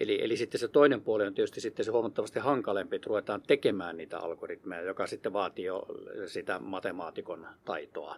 Eli, 0.00 0.24
eli 0.24 0.36
sitten 0.36 0.60
se 0.60 0.68
toinen 0.68 1.00
puoli 1.00 1.26
on 1.26 1.34
tietysti 1.34 1.60
sitten 1.60 1.84
se 1.84 1.90
huomattavasti 1.90 2.38
hankalempi, 2.38 2.96
että 2.96 3.08
ruvetaan 3.08 3.42
tekemään 3.46 3.96
niitä 3.96 4.18
algoritmeja, 4.18 4.82
joka 4.82 5.06
sitten 5.06 5.32
vaatii 5.32 5.64
jo 5.64 5.86
sitä 6.26 6.58
matemaatikon 6.58 7.46
taitoa. 7.64 8.16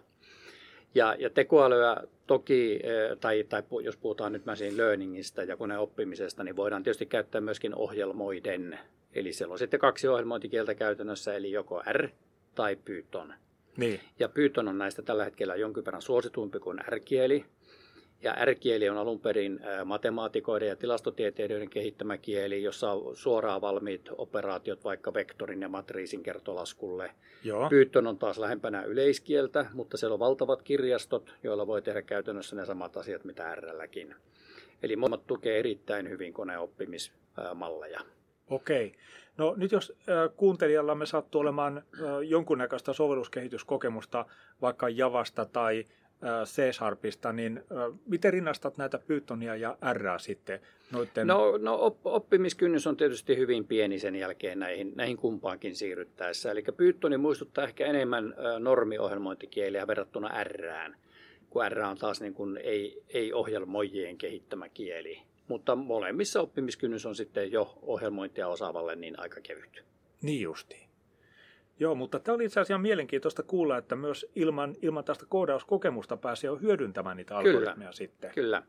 Ja, 0.95 1.17
ja 1.19 1.31
tekoälyä 1.31 1.97
toki, 2.27 2.81
eh, 2.83 3.19
tai, 3.21 3.45
tai 3.49 3.63
jos 3.83 3.97
puhutaan 3.97 4.33
nyt 4.33 4.47
machine 4.47 4.77
learningista 4.77 5.43
ja 5.43 5.57
koneoppimisesta, 5.57 6.45
niin 6.45 6.57
voidaan 6.57 6.83
tietysti 6.83 7.07
käyttää 7.07 7.41
myöskin 7.41 7.75
ohjelmoiden. 7.75 8.79
Eli 9.15 9.33
siellä 9.33 9.53
on 9.53 9.59
sitten 9.59 9.81
kaksi 9.81 10.09
ohjelmointikieltä 10.09 10.75
käytännössä, 10.75 11.35
eli 11.35 11.53
joko 11.53 11.83
R 11.93 12.09
tai 12.55 12.77
Python. 12.77 13.35
Niin. 13.77 14.01
Ja 14.19 14.29
Python 14.29 14.69
on 14.69 14.79
näistä 14.79 15.03
tällä 15.03 15.25
hetkellä 15.25 15.57
jonkin 15.57 15.85
verran 15.85 16.03
suositumpi 16.03 16.59
kuin 16.59 16.79
R-kieli. 16.89 17.45
Ja 18.23 18.37
R-kieli 18.45 18.89
on 18.89 18.97
alun 18.97 19.21
perin 19.21 19.61
matemaatikoiden 19.85 20.69
ja 20.69 20.77
tilastotieteilijöiden 20.77 21.71
kehittämä 21.71 22.19
kieli, 22.19 22.63
jossa 22.63 22.91
on 22.91 23.17
suoraan 23.17 23.61
valmiit 23.61 24.09
operaatiot 24.19 24.85
vaikka 24.85 25.15
vektorin 25.15 25.63
ja 25.63 25.69
matriisin 25.69 26.23
kertolaskulle. 26.23 27.11
Joo. 27.45 27.69
Python 27.69 28.07
on 28.07 28.19
taas 28.19 28.39
lähempänä 28.39 28.83
yleiskieltä, 28.83 29.67
mutta 29.73 29.97
siellä 29.97 30.15
on 30.15 30.21
valtavat 30.21 30.63
kirjastot, 30.63 31.35
joilla 31.43 31.67
voi 31.67 31.83
tehdä 31.83 32.03
käytännössä 32.03 32.57
ne 32.57 32.67
samat 32.67 32.97
asiat 32.97 33.25
mitä 33.25 33.55
R-lläkin. 33.55 34.15
Eli 34.83 34.97
molemmat 34.97 35.27
tukee 35.27 35.59
erittäin 35.59 36.11
hyvin 36.11 36.33
koneoppimismalleja. 36.33 38.01
Okei. 38.51 38.93
No 39.37 39.55
nyt 39.57 39.73
jos 39.73 39.93
kuuntelijallamme 40.37 41.07
sattuu 41.07 41.41
olemaan 41.41 41.83
jonkunnäköistä 42.29 42.93
sovelluskehityskokemusta 42.93 44.27
vaikka 44.61 44.89
Javasta 44.89 45.45
tai 45.45 45.85
C-Sharpista, 46.45 47.33
niin 47.33 47.63
miten 48.07 48.33
rinnastat 48.33 48.77
näitä 48.77 48.99
Pythonia 48.99 49.57
ja 49.57 49.79
R 49.93 50.21
sitten 50.21 50.61
noiden... 50.93 51.27
No, 51.27 51.57
no 51.57 51.79
op, 51.81 52.07
oppimiskynnys 52.07 52.87
on 52.87 52.97
tietysti 52.97 53.37
hyvin 53.37 53.65
pieni 53.67 53.99
sen 53.99 54.17
jälkeen 54.17 54.59
näihin, 54.59 54.93
näihin 54.95 55.17
kumpaankin 55.17 55.77
siirryttäessä. 55.77 56.51
Eli 56.51 56.63
Pythoni 56.77 57.17
muistuttaa 57.17 57.65
ehkä 57.65 57.87
enemmän 57.87 58.35
normiohjelmointikieliä 58.59 59.87
verrattuna 59.87 60.45
Rään, 60.45 60.97
kun 61.51 61.63
R 61.69 61.79
on 61.79 61.99
taas 61.99 62.21
niin 62.21 62.35
kuin 62.35 62.57
ei, 62.57 63.03
ei 63.09 63.33
ohjelmoijien 63.33 64.19
kehittämä 64.19 64.69
kieli. 64.69 65.23
Mutta 65.49 65.77
molemmissa 65.77 66.41
oppimiskynnys 66.41 67.07
on 67.07 67.15
sitten 67.15 67.53
jo 67.53 67.79
ohjelmointia 67.83 68.49
osaavalle 68.49 68.97
niin 68.97 69.21
aika 69.21 69.41
kevyt. 69.41 69.85
Niin 70.23 70.41
justiin. 70.41 70.92
Joo, 71.83 71.95
mutta 71.95 72.21
tämä 72.21 72.35
oli 72.35 72.45
itse 72.45 72.61
asiassa 72.61 72.79
mielenkiintoista 72.79 73.43
kuulla, 73.43 73.79
että 73.79 73.97
myös 73.97 74.27
ilman, 74.37 74.75
ilman 74.83 75.05
tästä 75.05 75.27
koodauskokemusta 75.29 76.17
pääsee 76.17 76.49
jo 76.49 76.57
hyödyntämään 76.57 77.17
niitä 77.17 77.35
Kyllä. 77.35 77.59
algoritmeja 77.59 77.93
sitten. 77.93 78.31
Kyllä. 78.35 78.63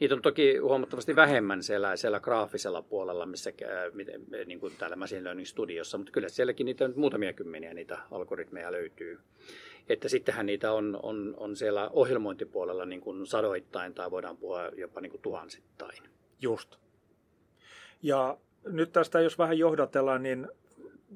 Niitä 0.00 0.14
on 0.14 0.22
toki 0.22 0.56
huomattavasti 0.56 1.16
vähemmän 1.16 1.62
siellä, 1.62 1.96
siellä 1.96 2.20
graafisella 2.20 2.82
puolella, 2.82 3.26
missä 3.26 3.52
miten- 3.92 4.26
niin 4.46 4.60
kuin 4.60 4.72
täällä 4.78 4.96
Machine 4.96 5.24
Learning 5.24 5.46
Studiossa, 5.46 5.98
mutta 5.98 6.12
kyllä 6.12 6.28
sielläkin 6.28 6.64
niitä 6.64 6.84
on 6.84 6.90
nyt 6.90 6.96
muutamia 6.96 7.32
kymmeniä 7.32 7.74
niitä 7.74 7.98
algoritmeja 8.10 8.72
löytyy. 8.72 9.18
Että 9.88 10.08
sittenhän 10.08 10.46
niitä 10.46 10.72
on, 10.72 11.00
on, 11.02 11.34
on 11.36 11.56
siellä 11.56 11.88
ohjelmointipuolella 11.92 12.84
niin 12.84 13.00
kuin 13.00 13.26
sadoittain 13.26 13.94
tai 13.94 14.10
voidaan 14.10 14.36
puhua 14.36 14.68
jopa 14.76 15.00
niin 15.00 15.10
kuin 15.10 15.22
tuhansittain. 15.22 16.02
Just. 16.40 16.76
Ja 18.02 18.38
nyt 18.64 18.92
tästä, 18.92 19.20
jos 19.20 19.38
vähän 19.38 19.58
johdatellaan, 19.58 20.22
niin 20.22 20.48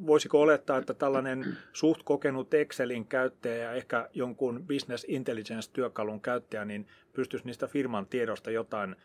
voisiko 0.06 0.40
olettaa, 0.40 0.78
että 0.78 0.94
tällainen 0.94 1.56
suht 1.72 2.02
kokenut 2.04 2.54
Excelin 2.54 3.06
käyttäjä 3.06 3.56
ja 3.64 3.72
ehkä 3.72 4.08
jonkun 4.14 4.64
business 4.66 5.06
intelligence-työkalun 5.08 6.20
käyttäjä, 6.20 6.64
niin 6.64 6.87
pystyisi 7.12 7.46
niistä 7.46 7.66
firman 7.66 8.06
tiedosta 8.06 8.50
jotain 8.50 8.96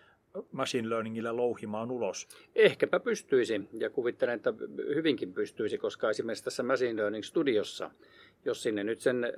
machine 0.51 0.89
learningillä 0.89 1.36
louhimaan 1.36 1.91
ulos. 1.91 2.27
Ehkäpä 2.56 3.00
pystyisi, 3.00 3.70
ja 3.74 3.89
kuvittelen, 3.89 4.36
että 4.36 4.53
hyvinkin 4.96 5.34
pystyisi, 5.34 5.77
koska 5.77 6.10
esimerkiksi 6.10 6.44
tässä 6.44 6.63
Machine 6.63 6.96
Learning 7.01 7.24
Studiossa, 7.24 7.91
jos 8.46 8.63
sinne 8.63 8.84
nyt 8.84 9.00
sen 9.00 9.34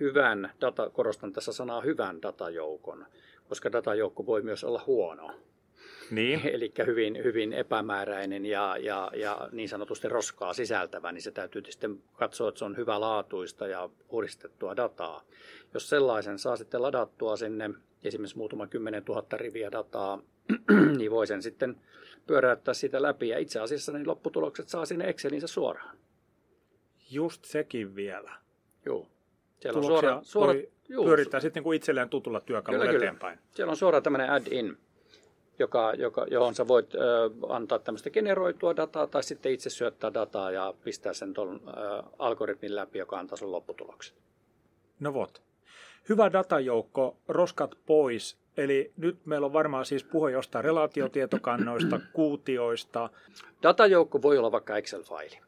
hyvän 0.00 0.52
data, 0.60 0.90
korostan 0.90 1.32
tässä 1.32 1.52
sanaa 1.52 1.80
hyvän 1.80 2.22
datajoukon, 2.22 3.06
koska 3.48 3.72
datajoukko 3.72 4.26
voi 4.26 4.42
myös 4.42 4.64
olla 4.64 4.82
huono, 4.86 5.30
Niin. 6.10 6.40
eli 6.54 6.72
hyvin, 6.86 7.24
hyvin 7.24 7.52
epämääräinen 7.52 8.46
ja, 8.46 8.76
ja, 8.80 9.10
ja 9.16 9.48
niin 9.52 9.68
sanotusti 9.68 10.08
roskaa 10.08 10.52
sisältävä, 10.52 11.12
niin 11.12 11.22
se 11.22 11.30
täytyy 11.30 11.62
sitten 11.68 12.02
katsoa, 12.12 12.48
että 12.48 12.58
se 12.58 12.64
on 12.64 12.76
hyvälaatuista 12.76 13.66
ja 13.66 13.90
puhdistettua 14.08 14.76
dataa. 14.76 15.24
Jos 15.74 15.88
sellaisen 15.88 16.38
saa 16.38 16.56
sitten 16.56 16.82
ladattua 16.82 17.36
sinne, 17.36 17.70
esimerkiksi 18.04 18.38
muutama 18.38 18.66
kymmenen 18.66 19.04
tuhatta 19.04 19.36
riviä 19.36 19.72
dataa, 19.72 20.22
niin 20.98 21.10
voi 21.10 21.26
sen 21.26 21.42
sitten 21.42 21.76
pyöräyttää 22.26 22.74
sitä 22.74 23.02
läpi. 23.02 23.28
Ja 23.28 23.38
itse 23.38 23.60
asiassa 23.60 23.92
niin 23.92 24.08
lopputulokset 24.08 24.68
saa 24.68 24.86
sinne 24.86 25.08
Excelinsä 25.08 25.46
suoraan. 25.46 25.96
Just 27.10 27.44
sekin 27.44 27.94
vielä. 27.94 28.32
Joo. 28.86 29.08
Siellä 29.60 29.78
on 29.78 29.84
suora, 29.84 30.20
suora, 30.22 30.52
voi 30.52 30.70
juu, 30.88 31.04
pyörittää 31.04 31.40
sitten 31.40 31.60
niin 31.60 31.64
kuin 31.64 31.76
itselleen 31.76 32.08
tutulla 32.08 32.40
työkalulla 32.40 32.84
kyllä. 32.84 32.98
eteenpäin. 32.98 33.38
Siellä 33.50 33.70
on 33.70 33.76
suora 33.76 34.00
tämmöinen 34.00 34.30
add-in, 34.30 34.78
joka, 35.58 35.94
joka, 35.94 36.26
johon 36.30 36.54
sä 36.54 36.68
voit 36.68 36.94
ö, 36.94 36.98
antaa 37.48 37.78
tämmöistä 37.78 38.10
generoitua 38.10 38.76
dataa 38.76 39.06
tai 39.06 39.22
sitten 39.22 39.52
itse 39.52 39.70
syöttää 39.70 40.14
dataa 40.14 40.50
ja 40.50 40.74
pistää 40.84 41.12
sen 41.12 41.34
tuon 41.34 41.60
algoritmin 42.18 42.76
läpi, 42.76 42.98
joka 42.98 43.18
antaa 43.18 43.36
sun 43.36 43.52
lopputulokset. 43.52 44.14
No 45.00 45.14
vot. 45.14 45.42
Hyvä 46.08 46.32
datajoukko, 46.32 47.16
roskat 47.28 47.74
pois. 47.86 48.36
Eli 48.56 48.92
nyt 48.96 49.26
meillä 49.26 49.44
on 49.44 49.52
varmaan 49.52 49.84
siis 49.84 50.04
puhe 50.04 50.30
jostain 50.30 50.64
relaatiotietokannoista, 50.64 52.00
kuutioista. 52.12 53.10
Datajoukko 53.62 54.22
voi 54.22 54.38
olla 54.38 54.52
vaikka 54.52 54.76
Excel-faili 54.76 55.38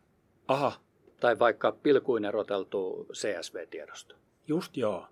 Aha, 0.49 0.73
tai 1.20 1.38
vaikka 1.38 1.73
pilkuin 1.73 2.25
eroteltu 2.25 3.06
CSV-tiedosto. 3.12 4.16
just 4.49 4.76
joo. 4.76 5.06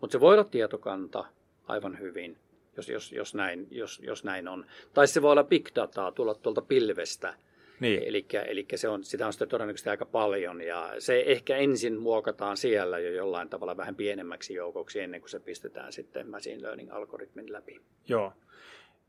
Mutta 0.00 0.12
se 0.12 0.20
voi 0.20 0.34
olla 0.34 0.44
tietokanta 0.44 1.24
aivan 1.64 1.98
hyvin, 1.98 2.38
jos, 2.76 2.88
jos, 2.88 3.12
jos, 3.12 3.34
näin, 3.34 3.66
jos, 3.70 4.00
jos 4.04 4.24
näin 4.24 4.48
on. 4.48 4.66
Tai 4.94 5.08
se 5.08 5.22
voi 5.22 5.32
olla 5.32 5.44
big 5.44 5.68
dataa 5.74 6.12
tulla 6.12 6.34
tuolta 6.34 6.62
pilvestä. 6.62 7.34
Niin, 7.80 8.02
Eli, 8.02 8.26
eli 8.46 8.66
se 8.74 8.88
on, 8.88 9.04
sitä 9.04 9.26
on 9.26 9.32
sitten 9.32 9.48
todennäköisesti 9.48 9.90
aika 9.90 10.06
paljon 10.06 10.60
ja 10.60 10.94
se 10.98 11.24
ehkä 11.26 11.56
ensin 11.56 11.98
muokataan 11.98 12.56
siellä 12.56 12.98
jo 12.98 13.10
jollain 13.10 13.48
tavalla 13.48 13.76
vähän 13.76 13.94
pienemmäksi 13.94 14.54
joukoksi 14.54 15.00
ennen 15.00 15.20
kuin 15.20 15.30
se 15.30 15.40
pistetään 15.40 15.92
sitten 15.92 16.30
machine 16.30 16.62
learning 16.62 16.92
algoritmin 16.92 17.52
läpi. 17.52 17.80
joo. 18.08 18.32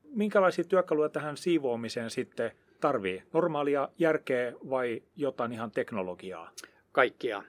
Minkälaisia 0.03 0.63
työkaluja 0.63 1.09
tähän 1.09 1.37
siivoamiseen 1.37 2.09
sitten 2.09 2.51
tarvii? 2.79 3.23
Normaalia 3.33 3.89
järkeä 3.99 4.53
vai 4.69 5.01
jotain 5.15 5.51
ihan 5.53 5.71
teknologiaa? 5.71 6.51
Kaikkia. 6.91 7.43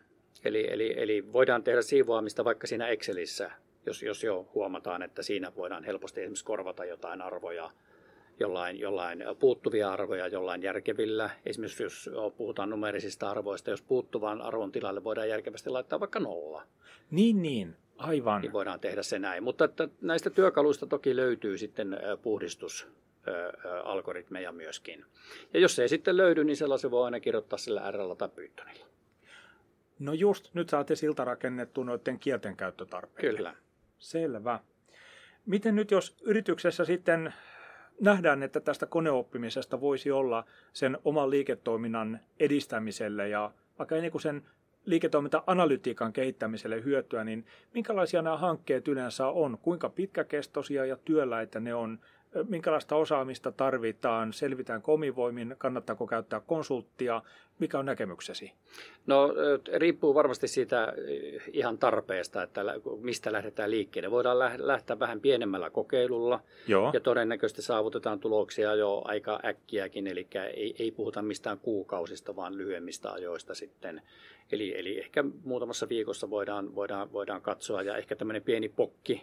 Eli, 0.44 0.66
eli, 0.72 0.94
eli 0.96 1.32
voidaan 1.32 1.62
tehdä 1.62 1.82
siivoamista 1.82 2.44
vaikka 2.44 2.66
siinä 2.66 2.88
Excelissä, 2.88 3.50
jos, 3.86 4.02
jos 4.02 4.22
jo 4.24 4.50
huomataan, 4.54 5.02
että 5.02 5.22
siinä 5.22 5.52
voidaan 5.56 5.84
helposti 5.84 6.20
esimerkiksi 6.20 6.44
korvata 6.44 6.84
jotain 6.84 7.22
arvoja, 7.22 7.70
jollain, 8.40 8.80
jollain 8.80 9.24
puuttuvia 9.38 9.92
arvoja 9.92 10.26
jollain 10.28 10.62
järkevillä. 10.62 11.30
Esimerkiksi 11.46 11.82
jos 11.82 12.10
puhutaan 12.36 12.70
numerisista 12.70 13.30
arvoista, 13.30 13.70
jos 13.70 13.82
puuttuvan 13.82 14.42
arvon 14.42 14.72
tilalle 14.72 15.04
voidaan 15.04 15.28
järkevästi 15.28 15.70
laittaa 15.70 16.00
vaikka 16.00 16.20
nolla, 16.20 16.62
Niin, 17.10 17.42
niin, 17.42 17.76
aivan. 17.96 18.40
niin 18.40 18.52
voidaan 18.52 18.80
tehdä 18.80 19.02
se 19.02 19.18
näin. 19.18 19.42
Mutta 19.42 19.64
että 19.64 19.88
näistä 20.00 20.30
työkaluista 20.30 20.86
toki 20.86 21.16
löytyy 21.16 21.58
sitten 21.58 21.98
puhdistus 22.22 22.88
algoritmeja 23.84 24.52
myöskin. 24.52 25.04
Ja 25.54 25.60
jos 25.60 25.76
se 25.76 25.82
ei 25.82 25.88
sitten 25.88 26.16
löydy, 26.16 26.44
niin 26.44 26.56
sellaisen 26.56 26.90
voi 26.90 27.04
aina 27.04 27.20
kirjoittaa 27.20 27.58
sillä 27.58 27.90
R 27.90 27.96
tai 28.18 28.28
Pythonilla. 28.28 28.86
No 29.98 30.12
just, 30.12 30.54
nyt 30.54 30.68
saatte 30.68 30.96
silta 30.96 31.24
rakennettu 31.24 31.82
noiden 31.84 32.18
kielten 32.18 32.56
käyttötarpeille. 32.56 33.36
Kyllä. 33.38 33.54
Selvä. 34.04 34.60
Miten 35.46 35.74
nyt, 35.76 35.90
jos 35.90 36.16
yrityksessä 36.22 36.84
sitten 36.84 37.34
nähdään, 38.00 38.42
että 38.42 38.60
tästä 38.60 38.86
koneoppimisesta 38.86 39.80
voisi 39.80 40.10
olla 40.10 40.44
sen 40.72 40.98
oman 41.04 41.30
liiketoiminnan 41.30 42.20
edistämiselle 42.40 43.28
ja 43.28 43.52
vaikka 43.78 43.96
ennen 43.96 44.10
kuin 44.10 44.22
sen 44.22 44.42
liiketoiminta-analytiikan 44.84 46.12
kehittämiselle 46.12 46.84
hyötyä, 46.84 47.24
niin 47.24 47.46
minkälaisia 47.74 48.22
nämä 48.22 48.36
hankkeet 48.36 48.88
yleensä 48.88 49.26
on? 49.26 49.58
Kuinka 49.62 49.88
pitkäkestoisia 49.88 50.84
ja 50.84 50.96
työläitä 50.96 51.60
ne 51.60 51.74
on? 51.74 51.98
Minkälaista 52.48 52.96
osaamista 52.96 53.52
tarvitaan, 53.52 54.32
selvitään 54.32 54.82
komivoimin, 54.82 55.54
kannattaako 55.58 56.06
käyttää 56.06 56.40
konsulttia, 56.40 57.22
mikä 57.58 57.78
on 57.78 57.86
näkemyksesi? 57.86 58.52
No 59.06 59.34
riippuu 59.76 60.14
varmasti 60.14 60.48
siitä 60.48 60.92
ihan 61.52 61.78
tarpeesta, 61.78 62.42
että 62.42 62.60
mistä 63.00 63.32
lähdetään 63.32 63.70
liikkeelle. 63.70 64.10
Voidaan 64.10 64.38
lähteä 64.58 64.98
vähän 64.98 65.20
pienemmällä 65.20 65.70
kokeilulla 65.70 66.40
Joo. 66.68 66.90
ja 66.94 67.00
todennäköisesti 67.00 67.62
saavutetaan 67.62 68.20
tuloksia 68.20 68.74
jo 68.74 69.02
aika 69.04 69.40
äkkiäkin, 69.44 70.06
eli 70.06 70.26
ei, 70.54 70.74
ei 70.78 70.90
puhuta 70.90 71.22
mistään 71.22 71.58
kuukausista, 71.58 72.36
vaan 72.36 72.58
lyhyemmistä 72.58 73.12
ajoista 73.12 73.54
sitten. 73.54 74.02
Eli, 74.52 74.78
eli 74.78 74.98
ehkä 74.98 75.24
muutamassa 75.44 75.88
viikossa 75.88 76.30
voidaan, 76.30 76.74
voidaan, 76.74 77.12
voidaan 77.12 77.42
katsoa 77.42 77.82
ja 77.82 77.96
ehkä 77.96 78.16
tämmöinen 78.16 78.42
pieni 78.42 78.68
pokki 78.68 79.22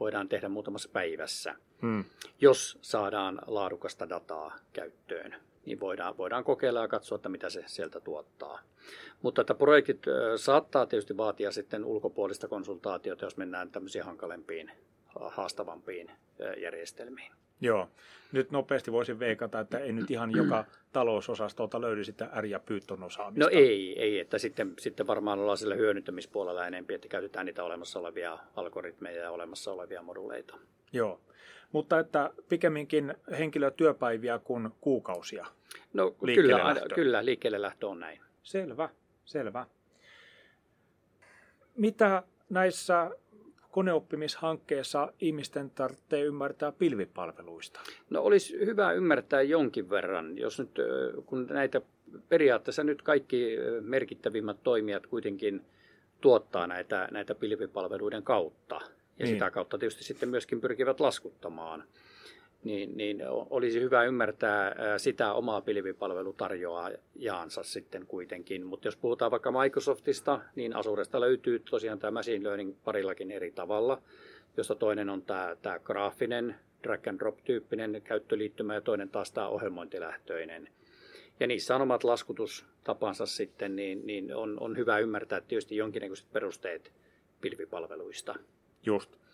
voidaan 0.00 0.28
tehdä 0.28 0.48
muutamassa 0.48 0.88
päivässä, 0.92 1.54
hmm. 1.82 2.04
jos 2.40 2.78
saadaan 2.82 3.38
laadukasta 3.46 4.08
dataa 4.08 4.56
käyttöön 4.72 5.34
niin 5.66 5.80
voidaan, 5.80 6.16
voidaan 6.16 6.44
kokeilla 6.44 6.80
ja 6.80 6.88
katsoa, 6.88 7.16
että 7.16 7.28
mitä 7.28 7.50
se 7.50 7.64
sieltä 7.66 8.00
tuottaa. 8.00 8.60
Mutta 9.22 9.40
että 9.40 9.54
projektit 9.54 10.02
saattaa 10.36 10.86
tietysti 10.86 11.16
vaatia 11.16 11.52
sitten 11.52 11.84
ulkopuolista 11.84 12.48
konsultaatiota, 12.48 13.24
jos 13.24 13.36
mennään 13.36 13.70
tämmöisiin 13.70 14.04
hankalempiin, 14.04 14.70
haastavampiin 15.20 16.10
järjestelmiin. 16.62 17.32
Joo. 17.60 17.88
Nyt 18.32 18.50
nopeasti 18.50 18.92
voisin 18.92 19.18
veikata, 19.18 19.60
että 19.60 19.78
ei 19.78 19.92
nyt 19.92 20.10
ihan 20.10 20.36
joka 20.36 20.64
talousosastolta 20.92 21.80
löydy 21.80 22.04
sitä 22.04 22.30
R- 22.40 22.46
ja 22.46 22.60
Python 22.60 23.02
osaamista. 23.02 23.44
No 23.44 23.50
ei, 23.52 24.02
ei 24.02 24.18
että 24.18 24.38
sitten, 24.38 24.74
sitten 24.78 25.06
varmaan 25.06 25.38
ollaan 25.38 25.58
sillä 25.58 25.74
hyödyntämispuolella 25.74 26.66
enemmän, 26.66 26.94
että 26.94 27.08
käytetään 27.08 27.46
niitä 27.46 27.64
olemassa 27.64 27.98
olevia 27.98 28.38
algoritmeja 28.56 29.22
ja 29.22 29.30
olemassa 29.30 29.72
olevia 29.72 30.02
moduleita. 30.02 30.58
Joo, 30.92 31.20
mutta 31.72 31.98
että 31.98 32.30
pikemminkin 32.48 33.14
henkilötyöpäiviä 33.38 34.38
kuin 34.38 34.70
kuukausia. 34.80 35.46
No 35.92 36.10
kyllä, 36.10 36.64
lähtö. 36.64 36.94
kyllä, 36.94 37.24
liikkeelle 37.24 37.62
lähtö 37.62 37.88
on 37.88 38.00
näin. 38.00 38.20
Selvä, 38.42 38.88
selvä. 39.24 39.66
Mitä 41.76 42.22
näissä 42.50 43.10
koneoppimishankkeessa 43.76 45.12
ihmisten 45.20 45.70
tarvitsee 45.70 46.22
ymmärtää 46.22 46.72
pilvipalveluista? 46.72 47.80
No 48.10 48.22
olisi 48.22 48.66
hyvä 48.66 48.92
ymmärtää 48.92 49.42
jonkin 49.42 49.90
verran, 49.90 50.38
jos 50.38 50.58
nyt 50.58 50.70
kun 51.26 51.46
näitä 51.50 51.80
periaatteessa 52.28 52.84
nyt 52.84 53.02
kaikki 53.02 53.56
merkittävimmät 53.80 54.56
toimijat 54.62 55.06
kuitenkin 55.06 55.64
tuottaa 56.20 56.66
näitä, 56.66 57.08
näitä 57.10 57.34
pilvipalveluiden 57.34 58.22
kautta. 58.22 58.74
Ja 58.74 59.24
niin. 59.24 59.28
sitä 59.28 59.50
kautta 59.50 59.78
tietysti 59.78 60.04
sitten 60.04 60.28
myöskin 60.28 60.60
pyrkivät 60.60 61.00
laskuttamaan 61.00 61.84
niin, 62.66 62.96
niin 62.96 63.22
olisi 63.50 63.80
hyvä 63.80 64.04
ymmärtää 64.04 64.74
sitä 64.96 65.32
omaa 65.32 65.60
pilvipalvelutarjoajaansa 65.60 67.62
sitten 67.62 68.06
kuitenkin. 68.06 68.66
Mutta 68.66 68.88
jos 68.88 68.96
puhutaan 68.96 69.30
vaikka 69.30 69.62
Microsoftista, 69.62 70.40
niin 70.54 70.76
Azuresta 70.76 71.20
löytyy 71.20 71.58
tosiaan 71.58 71.98
tämä 71.98 72.10
machine 72.10 72.44
learning 72.44 72.74
parillakin 72.84 73.30
eri 73.30 73.52
tavalla, 73.52 74.02
josta 74.56 74.74
toinen 74.74 75.10
on 75.10 75.22
tämä, 75.22 75.56
tämä 75.62 75.78
graafinen 75.78 76.56
drag 76.82 77.08
and 77.08 77.18
drop 77.18 77.38
tyyppinen 77.44 78.02
käyttöliittymä 78.04 78.74
ja 78.74 78.80
toinen 78.80 79.08
taas 79.08 79.32
tämä 79.32 79.48
ohjelmointilähtöinen. 79.48 80.68
Ja 81.40 81.46
niissä 81.46 81.74
on 81.74 81.82
omat 81.82 82.04
laskutustapansa 82.04 83.26
sitten, 83.26 83.76
niin, 83.76 84.06
niin 84.06 84.34
on, 84.34 84.60
on 84.60 84.76
hyvä 84.76 84.98
ymmärtää 84.98 85.40
tietysti 85.40 85.76
jonkinnäköiset 85.76 86.32
perusteet 86.32 86.92
pilvipalveluista. 87.40 88.34
Just. 88.86 89.25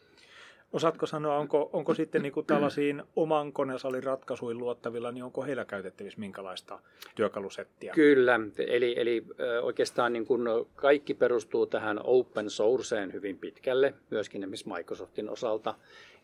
Osaatko 0.72 1.06
sanoa, 1.06 1.38
onko, 1.38 1.70
onko 1.72 1.94
sitten 1.94 2.22
niin 2.22 2.32
kuin 2.32 2.46
tällaisiin 2.46 3.02
oman 3.16 3.52
konesalin 3.52 4.04
ratkaisuihin 4.04 4.58
luottavilla, 4.58 5.12
niin 5.12 5.24
onko 5.24 5.42
heillä 5.42 5.64
käytettävissä 5.64 6.20
minkälaista 6.20 6.78
työkalusettia? 7.14 7.94
Kyllä, 7.94 8.40
eli, 8.58 8.94
eli 8.98 9.26
oikeastaan 9.62 10.12
niin 10.12 10.26
kuin 10.26 10.42
kaikki 10.74 11.14
perustuu 11.14 11.66
tähän 11.66 12.00
open 12.04 12.50
sourceen 12.50 13.12
hyvin 13.12 13.38
pitkälle, 13.38 13.94
myöskin 14.10 14.42
esimerkiksi 14.42 14.68
Microsoftin 14.68 15.30
osalta. 15.30 15.74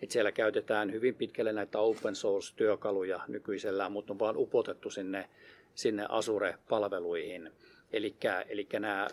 Että 0.02 0.12
siellä 0.12 0.32
käytetään 0.32 0.92
hyvin 0.92 1.14
pitkälle 1.14 1.52
näitä 1.52 1.78
open 1.78 2.14
source-työkaluja 2.14 3.20
nykyisellään, 3.28 3.92
mutta 3.92 4.12
on 4.12 4.18
vaan 4.18 4.36
upotettu 4.36 4.90
sinne, 4.90 5.28
sinne 5.74 6.06
Azure-palveluihin. 6.08 7.52
Eli 7.92 8.68
nämä, 8.80 9.08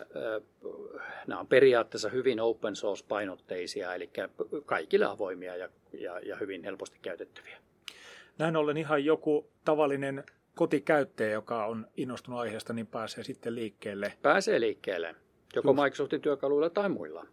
nämä 1.26 1.40
on 1.40 1.46
periaatteessa 1.46 2.08
hyvin 2.08 2.40
open 2.40 2.76
source-painotteisia, 2.76 3.94
eli 3.94 4.10
kaikille 4.66 5.06
avoimia 5.06 5.56
ja, 5.56 5.68
ja, 5.92 6.20
ja 6.20 6.36
hyvin 6.36 6.64
helposti 6.64 6.98
käytettäviä. 7.02 7.58
Näin 8.38 8.56
ollen 8.56 8.76
ihan 8.76 9.04
joku 9.04 9.50
tavallinen 9.64 10.24
kotikäyttäjä, 10.54 11.30
joka 11.30 11.66
on 11.66 11.86
innostunut 11.96 12.40
aiheesta, 12.40 12.72
niin 12.72 12.86
pääsee 12.86 13.24
sitten 13.24 13.54
liikkeelle. 13.54 14.12
Pääsee 14.22 14.60
liikkeelle, 14.60 15.14
joko 15.54 15.70
Just. 15.70 15.82
Microsoftin 15.82 16.20
työkaluilla 16.20 16.70
tai 16.70 16.88
muilla. 16.88 17.26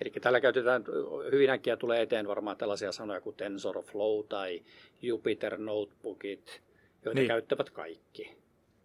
Eli 0.00 0.10
tällä 0.10 0.40
käytetään, 0.40 0.84
hyvin 1.32 1.50
äkkiä 1.50 1.76
tulee 1.76 2.02
eteen 2.02 2.28
varmaan 2.28 2.56
tällaisia 2.56 2.92
sanoja 2.92 3.20
kuin 3.20 3.36
TensorFlow 3.36 4.24
tai 4.28 4.62
Jupyter 5.02 5.58
Notebookit, 5.58 6.62
joita 7.04 7.20
niin. 7.20 7.28
käyttävät 7.28 7.70
kaikki. 7.70 8.36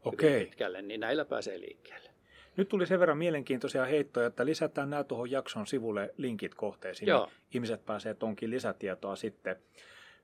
Okei. 0.06 0.46
pitkälle, 0.46 0.82
niin 0.82 1.00
näillä 1.00 1.26
pääsee 1.26 1.60
liikkeelle. 1.60 2.07
Nyt 2.58 2.70
tuli 2.70 2.86
sen 2.86 3.00
verran 3.00 3.18
mielenkiintoisia 3.18 3.86
heittoja, 3.86 4.28
että 4.28 4.46
lisätään 4.46 4.90
nämä 4.90 5.04
tuohon 5.04 5.32
jakson 5.32 5.68
sivulle 5.68 6.14
linkit 6.18 6.56
kohteisiin. 6.56 7.08
Joo. 7.08 7.26
Niin 7.26 7.34
ihmiset 7.54 7.86
pääsee 7.86 8.14
tonkin 8.14 8.50
lisätietoa 8.50 9.16
sitten. 9.16 9.56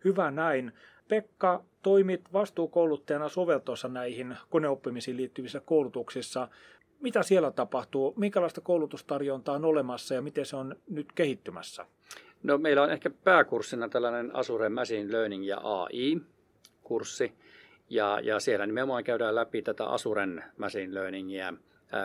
Hyvä 0.06 0.32
näin. 0.32 0.72
Pekka, 1.08 1.64
toimit 1.82 2.34
vastuukouluttajana 2.34 3.30
soveltossa 3.30 3.88
näihin 3.88 4.38
koneoppimisiin 4.50 5.18
liittyvissä 5.18 5.60
koulutuksissa. 5.60 6.48
Mitä 7.00 7.24
siellä 7.24 7.52
tapahtuu? 7.52 8.14
Minkälaista 8.18 8.62
koulutustarjontaa 8.62 9.56
on 9.56 9.66
olemassa 9.66 10.14
ja 10.14 10.22
miten 10.22 10.46
se 10.46 10.56
on 10.56 10.76
nyt 10.90 11.12
kehittymässä? 11.12 11.86
No, 12.44 12.58
meillä 12.58 12.82
on 12.82 12.92
ehkä 12.92 13.10
pääkurssina 13.10 13.90
tällainen 13.90 14.36
Azure 14.36 14.70
Machine 14.70 15.12
Learning 15.12 15.48
ja 15.48 15.62
AI-kurssi. 15.64 17.34
Ja, 17.90 18.20
ja 18.24 18.40
siellä 18.40 18.66
nimenomaan 18.66 19.04
käydään 19.04 19.36
läpi 19.36 19.62
tätä 19.62 19.86
Asuren 19.86 20.44
Machine 20.58 20.94
Learningia, 20.94 21.54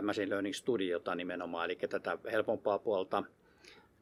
Machine 0.03 0.31
Learning 0.31 0.55
Studiota 0.55 1.15
nimenomaan, 1.15 1.65
eli 1.65 1.77
tätä 1.77 2.19
helpompaa 2.33 2.79
puolta, 2.79 3.25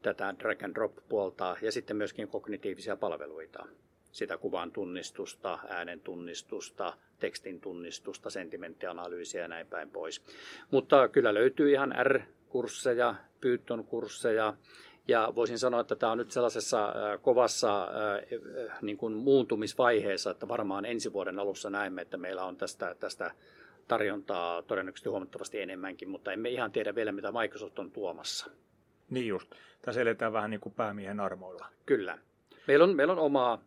tätä 0.03 0.35
drag 0.39 0.63
and 0.63 0.75
drop 0.75 0.93
puolta 1.09 1.57
ja 1.63 1.73
sitten 1.73 1.97
myöskin 1.97 2.29
kognitiivisia 2.29 2.97
palveluita. 2.97 3.67
Sitä 4.13 4.37
kuvan 4.39 4.73
tunnistusta, 4.73 5.59
äänen 5.69 6.01
tunnistusta, 6.01 6.93
tekstin 7.21 7.61
tunnistusta, 7.61 8.31
sentimenttianalyysiä 8.31 9.43
ja 9.43 9.49
näin 9.49 9.67
päin 9.67 9.91
pois. 9.91 10.23
Mutta 10.71 11.09
kyllä 11.09 11.35
löytyy 11.35 11.73
ihan 11.73 11.95
R-kursseja, 12.03 13.15
Python-kursseja, 13.41 14.55
ja 15.09 15.33
voisin 15.35 15.59
sanoa, 15.59 15.81
että 15.81 15.97
tämä 15.97 16.13
on 16.13 16.19
nyt 16.19 16.31
sellaisessa 16.31 16.93
kovassa 17.23 17.89
niin 18.83 18.97
kuin 18.97 19.13
muuntumisvaiheessa, 19.13 20.31
että 20.31 20.49
varmaan 20.49 20.85
ensi 20.85 21.13
vuoden 21.13 21.39
alussa 21.39 21.71
näemme, 21.71 22.03
että 22.03 22.17
meillä 22.17 22.45
on 22.45 22.57
tästä, 22.57 22.97
tästä 23.01 23.31
tarjontaa 23.89 24.63
todennäköisesti 24.63 25.09
huomattavasti 25.09 25.61
enemmänkin, 25.61 26.09
mutta 26.09 26.33
emme 26.33 26.49
ihan 26.49 26.73
tiedä 26.73 26.95
vielä, 26.95 27.13
mitä 27.13 27.33
Microsoft 27.33 27.79
on 27.79 27.91
tuomassa. 27.91 28.47
Niin 29.11 29.27
just. 29.27 29.51
Tässä 29.83 30.01
eletään 30.01 30.33
vähän 30.33 30.51
niin 30.51 30.61
kuin 30.61 30.75
päämiehen 30.75 31.21
armoilla. 31.21 31.67
Kyllä. 31.87 32.19
Meillä 32.67 32.85
on, 32.85 32.97
meillä 32.97 33.13
on 33.13 33.19
omaa 33.19 33.63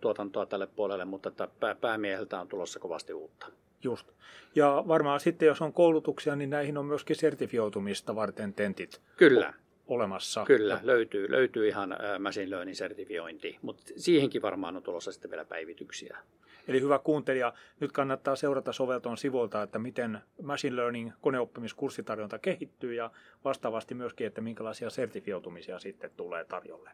tuotantoa 0.00 0.46
tälle 0.46 0.66
puolelle, 0.66 1.04
mutta 1.04 1.28
että 1.28 1.48
päämieheltä 1.80 2.40
on 2.40 2.48
tulossa 2.48 2.78
kovasti 2.78 3.12
uutta. 3.12 3.46
Just. 3.82 4.08
Ja 4.54 4.84
varmaan 4.88 5.20
sitten, 5.20 5.46
jos 5.46 5.62
on 5.62 5.72
koulutuksia, 5.72 6.36
niin 6.36 6.50
näihin 6.50 6.78
on 6.78 6.86
myöskin 6.86 7.16
sertifioitumista 7.16 8.14
varten 8.14 8.54
tentit. 8.54 9.00
Kyllä 9.16 9.54
olemassa. 9.90 10.44
Kyllä, 10.44 10.80
löytyy, 10.82 11.30
löytyy 11.30 11.68
ihan 11.68 11.96
machine 12.18 12.50
learning 12.50 12.76
sertifiointi, 12.76 13.58
mutta 13.62 13.82
siihenkin 13.96 14.42
varmaan 14.42 14.76
on 14.76 14.82
tulossa 14.82 15.12
sitten 15.12 15.30
vielä 15.30 15.44
päivityksiä. 15.44 16.18
Eli 16.68 16.80
hyvä 16.80 16.98
kuuntelija, 16.98 17.52
nyt 17.80 17.92
kannattaa 17.92 18.36
seurata 18.36 18.72
sovelton 18.72 19.16
sivuilta, 19.16 19.62
että 19.62 19.78
miten 19.78 20.20
machine 20.42 20.76
learning 20.76 21.10
koneoppimiskurssitarjonta 21.20 22.38
kehittyy 22.38 22.94
ja 22.94 23.10
vastaavasti 23.44 23.94
myöskin, 23.94 24.26
että 24.26 24.40
minkälaisia 24.40 24.90
sertifioitumisia 24.90 25.78
sitten 25.78 26.10
tulee 26.16 26.44
tarjolle. 26.44 26.90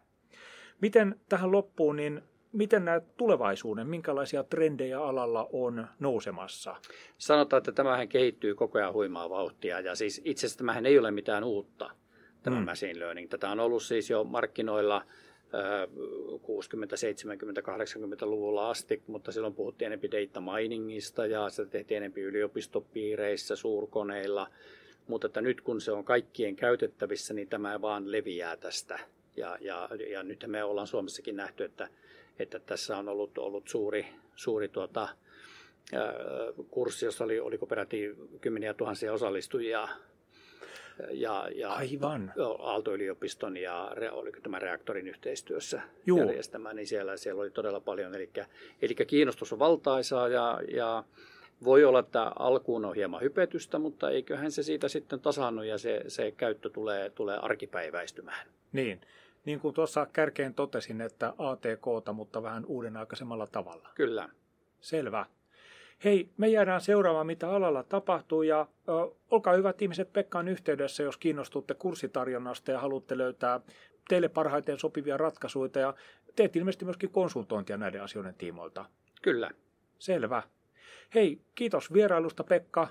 Miten 0.80 1.20
tähän 1.28 1.52
loppuun, 1.52 1.96
niin 1.96 2.22
miten 2.52 2.84
näet 2.84 3.16
tulevaisuuden, 3.16 3.86
minkälaisia 3.86 4.44
trendejä 4.44 5.00
alalla 5.00 5.48
on 5.52 5.86
nousemassa? 6.00 6.76
Sanotaan, 7.18 7.58
että 7.58 7.72
tämähän 7.72 8.08
kehittyy 8.08 8.54
koko 8.54 8.78
ajan 8.78 8.92
huimaa 8.92 9.30
vauhtia 9.30 9.80
ja 9.80 9.94
siis 9.94 10.22
itse 10.24 10.46
asiassa 10.46 10.58
tämähän 10.58 10.86
ei 10.86 10.98
ole 10.98 11.10
mitään 11.10 11.44
uutta 11.44 11.90
tämä 12.46 12.60
mm. 12.60 12.64
machine 12.64 12.98
learning. 12.98 13.30
Tätä 13.30 13.50
on 13.50 13.60
ollut 13.60 13.82
siis 13.82 14.10
jo 14.10 14.24
markkinoilla 14.24 15.02
60, 16.42 16.96
70, 16.96 17.60
80-luvulla 17.60 18.70
asti, 18.70 19.02
mutta 19.06 19.32
silloin 19.32 19.54
puhuttiin 19.54 19.86
enemmän 19.86 20.10
data 20.10 20.40
miningista 20.40 21.26
ja 21.26 21.48
sitä 21.48 21.70
tehtiin 21.70 21.96
enemmän 21.96 22.22
yliopistopiireissä, 22.22 23.56
suurkoneilla. 23.56 24.50
Mutta 25.08 25.26
että 25.26 25.40
nyt 25.40 25.60
kun 25.60 25.80
se 25.80 25.92
on 25.92 26.04
kaikkien 26.04 26.56
käytettävissä, 26.56 27.34
niin 27.34 27.48
tämä 27.48 27.80
vaan 27.80 28.12
leviää 28.12 28.56
tästä. 28.56 28.98
Ja, 29.36 29.58
ja, 29.60 29.88
ja 30.10 30.22
nyt 30.22 30.44
me 30.46 30.64
ollaan 30.64 30.86
Suomessakin 30.86 31.36
nähty, 31.36 31.64
että, 31.64 31.88
että 32.38 32.58
tässä 32.58 32.96
on 32.96 33.08
ollut, 33.08 33.38
ollut 33.38 33.68
suuri, 33.68 34.06
suuri 34.36 34.68
tuota, 34.68 35.08
kurssi, 36.70 37.04
jossa 37.04 37.24
oli, 37.24 37.40
oliko 37.40 37.66
peräti 37.66 38.14
kymmeniä 38.40 38.74
tuhansia 38.74 39.12
osallistujia 39.12 39.88
ja, 41.10 41.48
ja 41.54 41.72
Aivan. 41.72 42.32
Aalto-yliopiston 42.58 43.56
ja 43.56 43.92
oliko 44.12 44.40
tämä 44.40 44.58
reaktorin 44.58 45.08
yhteistyössä 45.08 45.82
Juu. 46.06 46.18
järjestämä, 46.18 46.74
niin 46.74 46.86
siellä, 46.86 47.16
siellä 47.16 47.42
oli 47.42 47.50
todella 47.50 47.80
paljon. 47.80 48.14
Eli, 48.14 48.30
eli 48.82 48.94
kiinnostus 48.94 49.52
on 49.52 49.58
valtaisaa 49.58 50.28
ja, 50.28 50.60
ja 50.74 51.04
voi 51.64 51.84
olla, 51.84 51.98
että 51.98 52.32
alkuun 52.38 52.84
on 52.84 52.94
hieman 52.94 53.20
hypetystä, 53.20 53.78
mutta 53.78 54.10
eiköhän 54.10 54.52
se 54.52 54.62
siitä 54.62 54.88
sitten 54.88 55.20
tasannu 55.20 55.62
ja 55.62 55.78
se, 55.78 56.04
se 56.08 56.30
käyttö 56.30 56.70
tulee, 56.70 57.10
tulee 57.10 57.38
arkipäiväistymään. 57.38 58.46
Niin. 58.72 59.00
Niin 59.44 59.60
kuin 59.60 59.74
tuossa 59.74 60.06
kärkeen 60.12 60.54
totesin, 60.54 61.00
että 61.00 61.34
ATKta, 61.38 62.12
mutta 62.12 62.42
vähän 62.42 62.64
uuden 62.66 62.96
aikaisemmalla 62.96 63.46
tavalla. 63.46 63.88
Kyllä. 63.94 64.28
Selvä. 64.80 65.26
Hei, 66.04 66.28
me 66.36 66.48
jäädään 66.48 66.80
seuraamaan, 66.80 67.26
mitä 67.26 67.50
alalla 67.50 67.82
tapahtuu 67.82 68.42
ja 68.42 68.66
ö, 68.88 68.92
olkaa 69.30 69.54
hyvät 69.54 69.82
ihmiset 69.82 70.12
Pekkaan 70.12 70.48
yhteydessä, 70.48 71.02
jos 71.02 71.16
kiinnostutte 71.16 71.74
kurssitarjonnasta 71.74 72.70
ja 72.70 72.80
haluatte 72.80 73.18
löytää 73.18 73.60
teille 74.08 74.28
parhaiten 74.28 74.78
sopivia 74.78 75.16
ratkaisuja 75.16 75.70
ja 75.80 75.94
teet 76.36 76.56
ilmeisesti 76.56 76.84
myöskin 76.84 77.10
konsultointia 77.10 77.76
näiden 77.76 78.02
asioiden 78.02 78.34
tiimoilta. 78.34 78.84
Kyllä. 79.22 79.50
Selvä. 79.98 80.42
Hei, 81.14 81.40
kiitos 81.54 81.92
vierailusta 81.92 82.44
Pekka. 82.44 82.88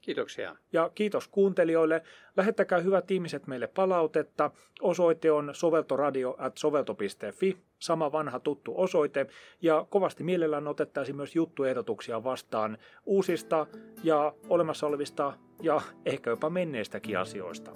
Kiitoksia. 0.00 0.56
Ja 0.72 0.90
kiitos 0.94 1.28
kuuntelijoille. 1.28 2.02
Lähettäkää 2.36 2.78
hyvät 2.78 3.10
ihmiset 3.10 3.46
meille 3.46 3.66
palautetta. 3.66 4.50
Osoite 4.80 5.32
on 5.32 5.50
soveltoradio.sovelto.fi, 5.52 7.56
sama 7.78 8.12
vanha 8.12 8.40
tuttu 8.40 8.74
osoite. 8.76 9.26
Ja 9.62 9.86
kovasti 9.90 10.24
mielellään 10.24 10.68
otettaisiin 10.68 11.16
myös 11.16 11.36
juttuehdotuksia 11.36 12.24
vastaan 12.24 12.78
uusista 13.06 13.66
ja 14.04 14.32
olemassa 14.48 14.86
olevista 14.86 15.32
ja 15.62 15.80
ehkä 16.06 16.30
jopa 16.30 16.50
menneistäkin 16.50 17.18
asioista. 17.18 17.70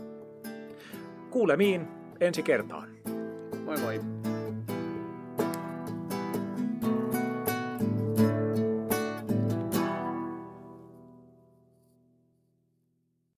Kuulemiin 1.30 1.88
ensi 2.20 2.42
kertaan. 2.42 2.88
Moi 3.64 3.78
moi. 3.78 4.31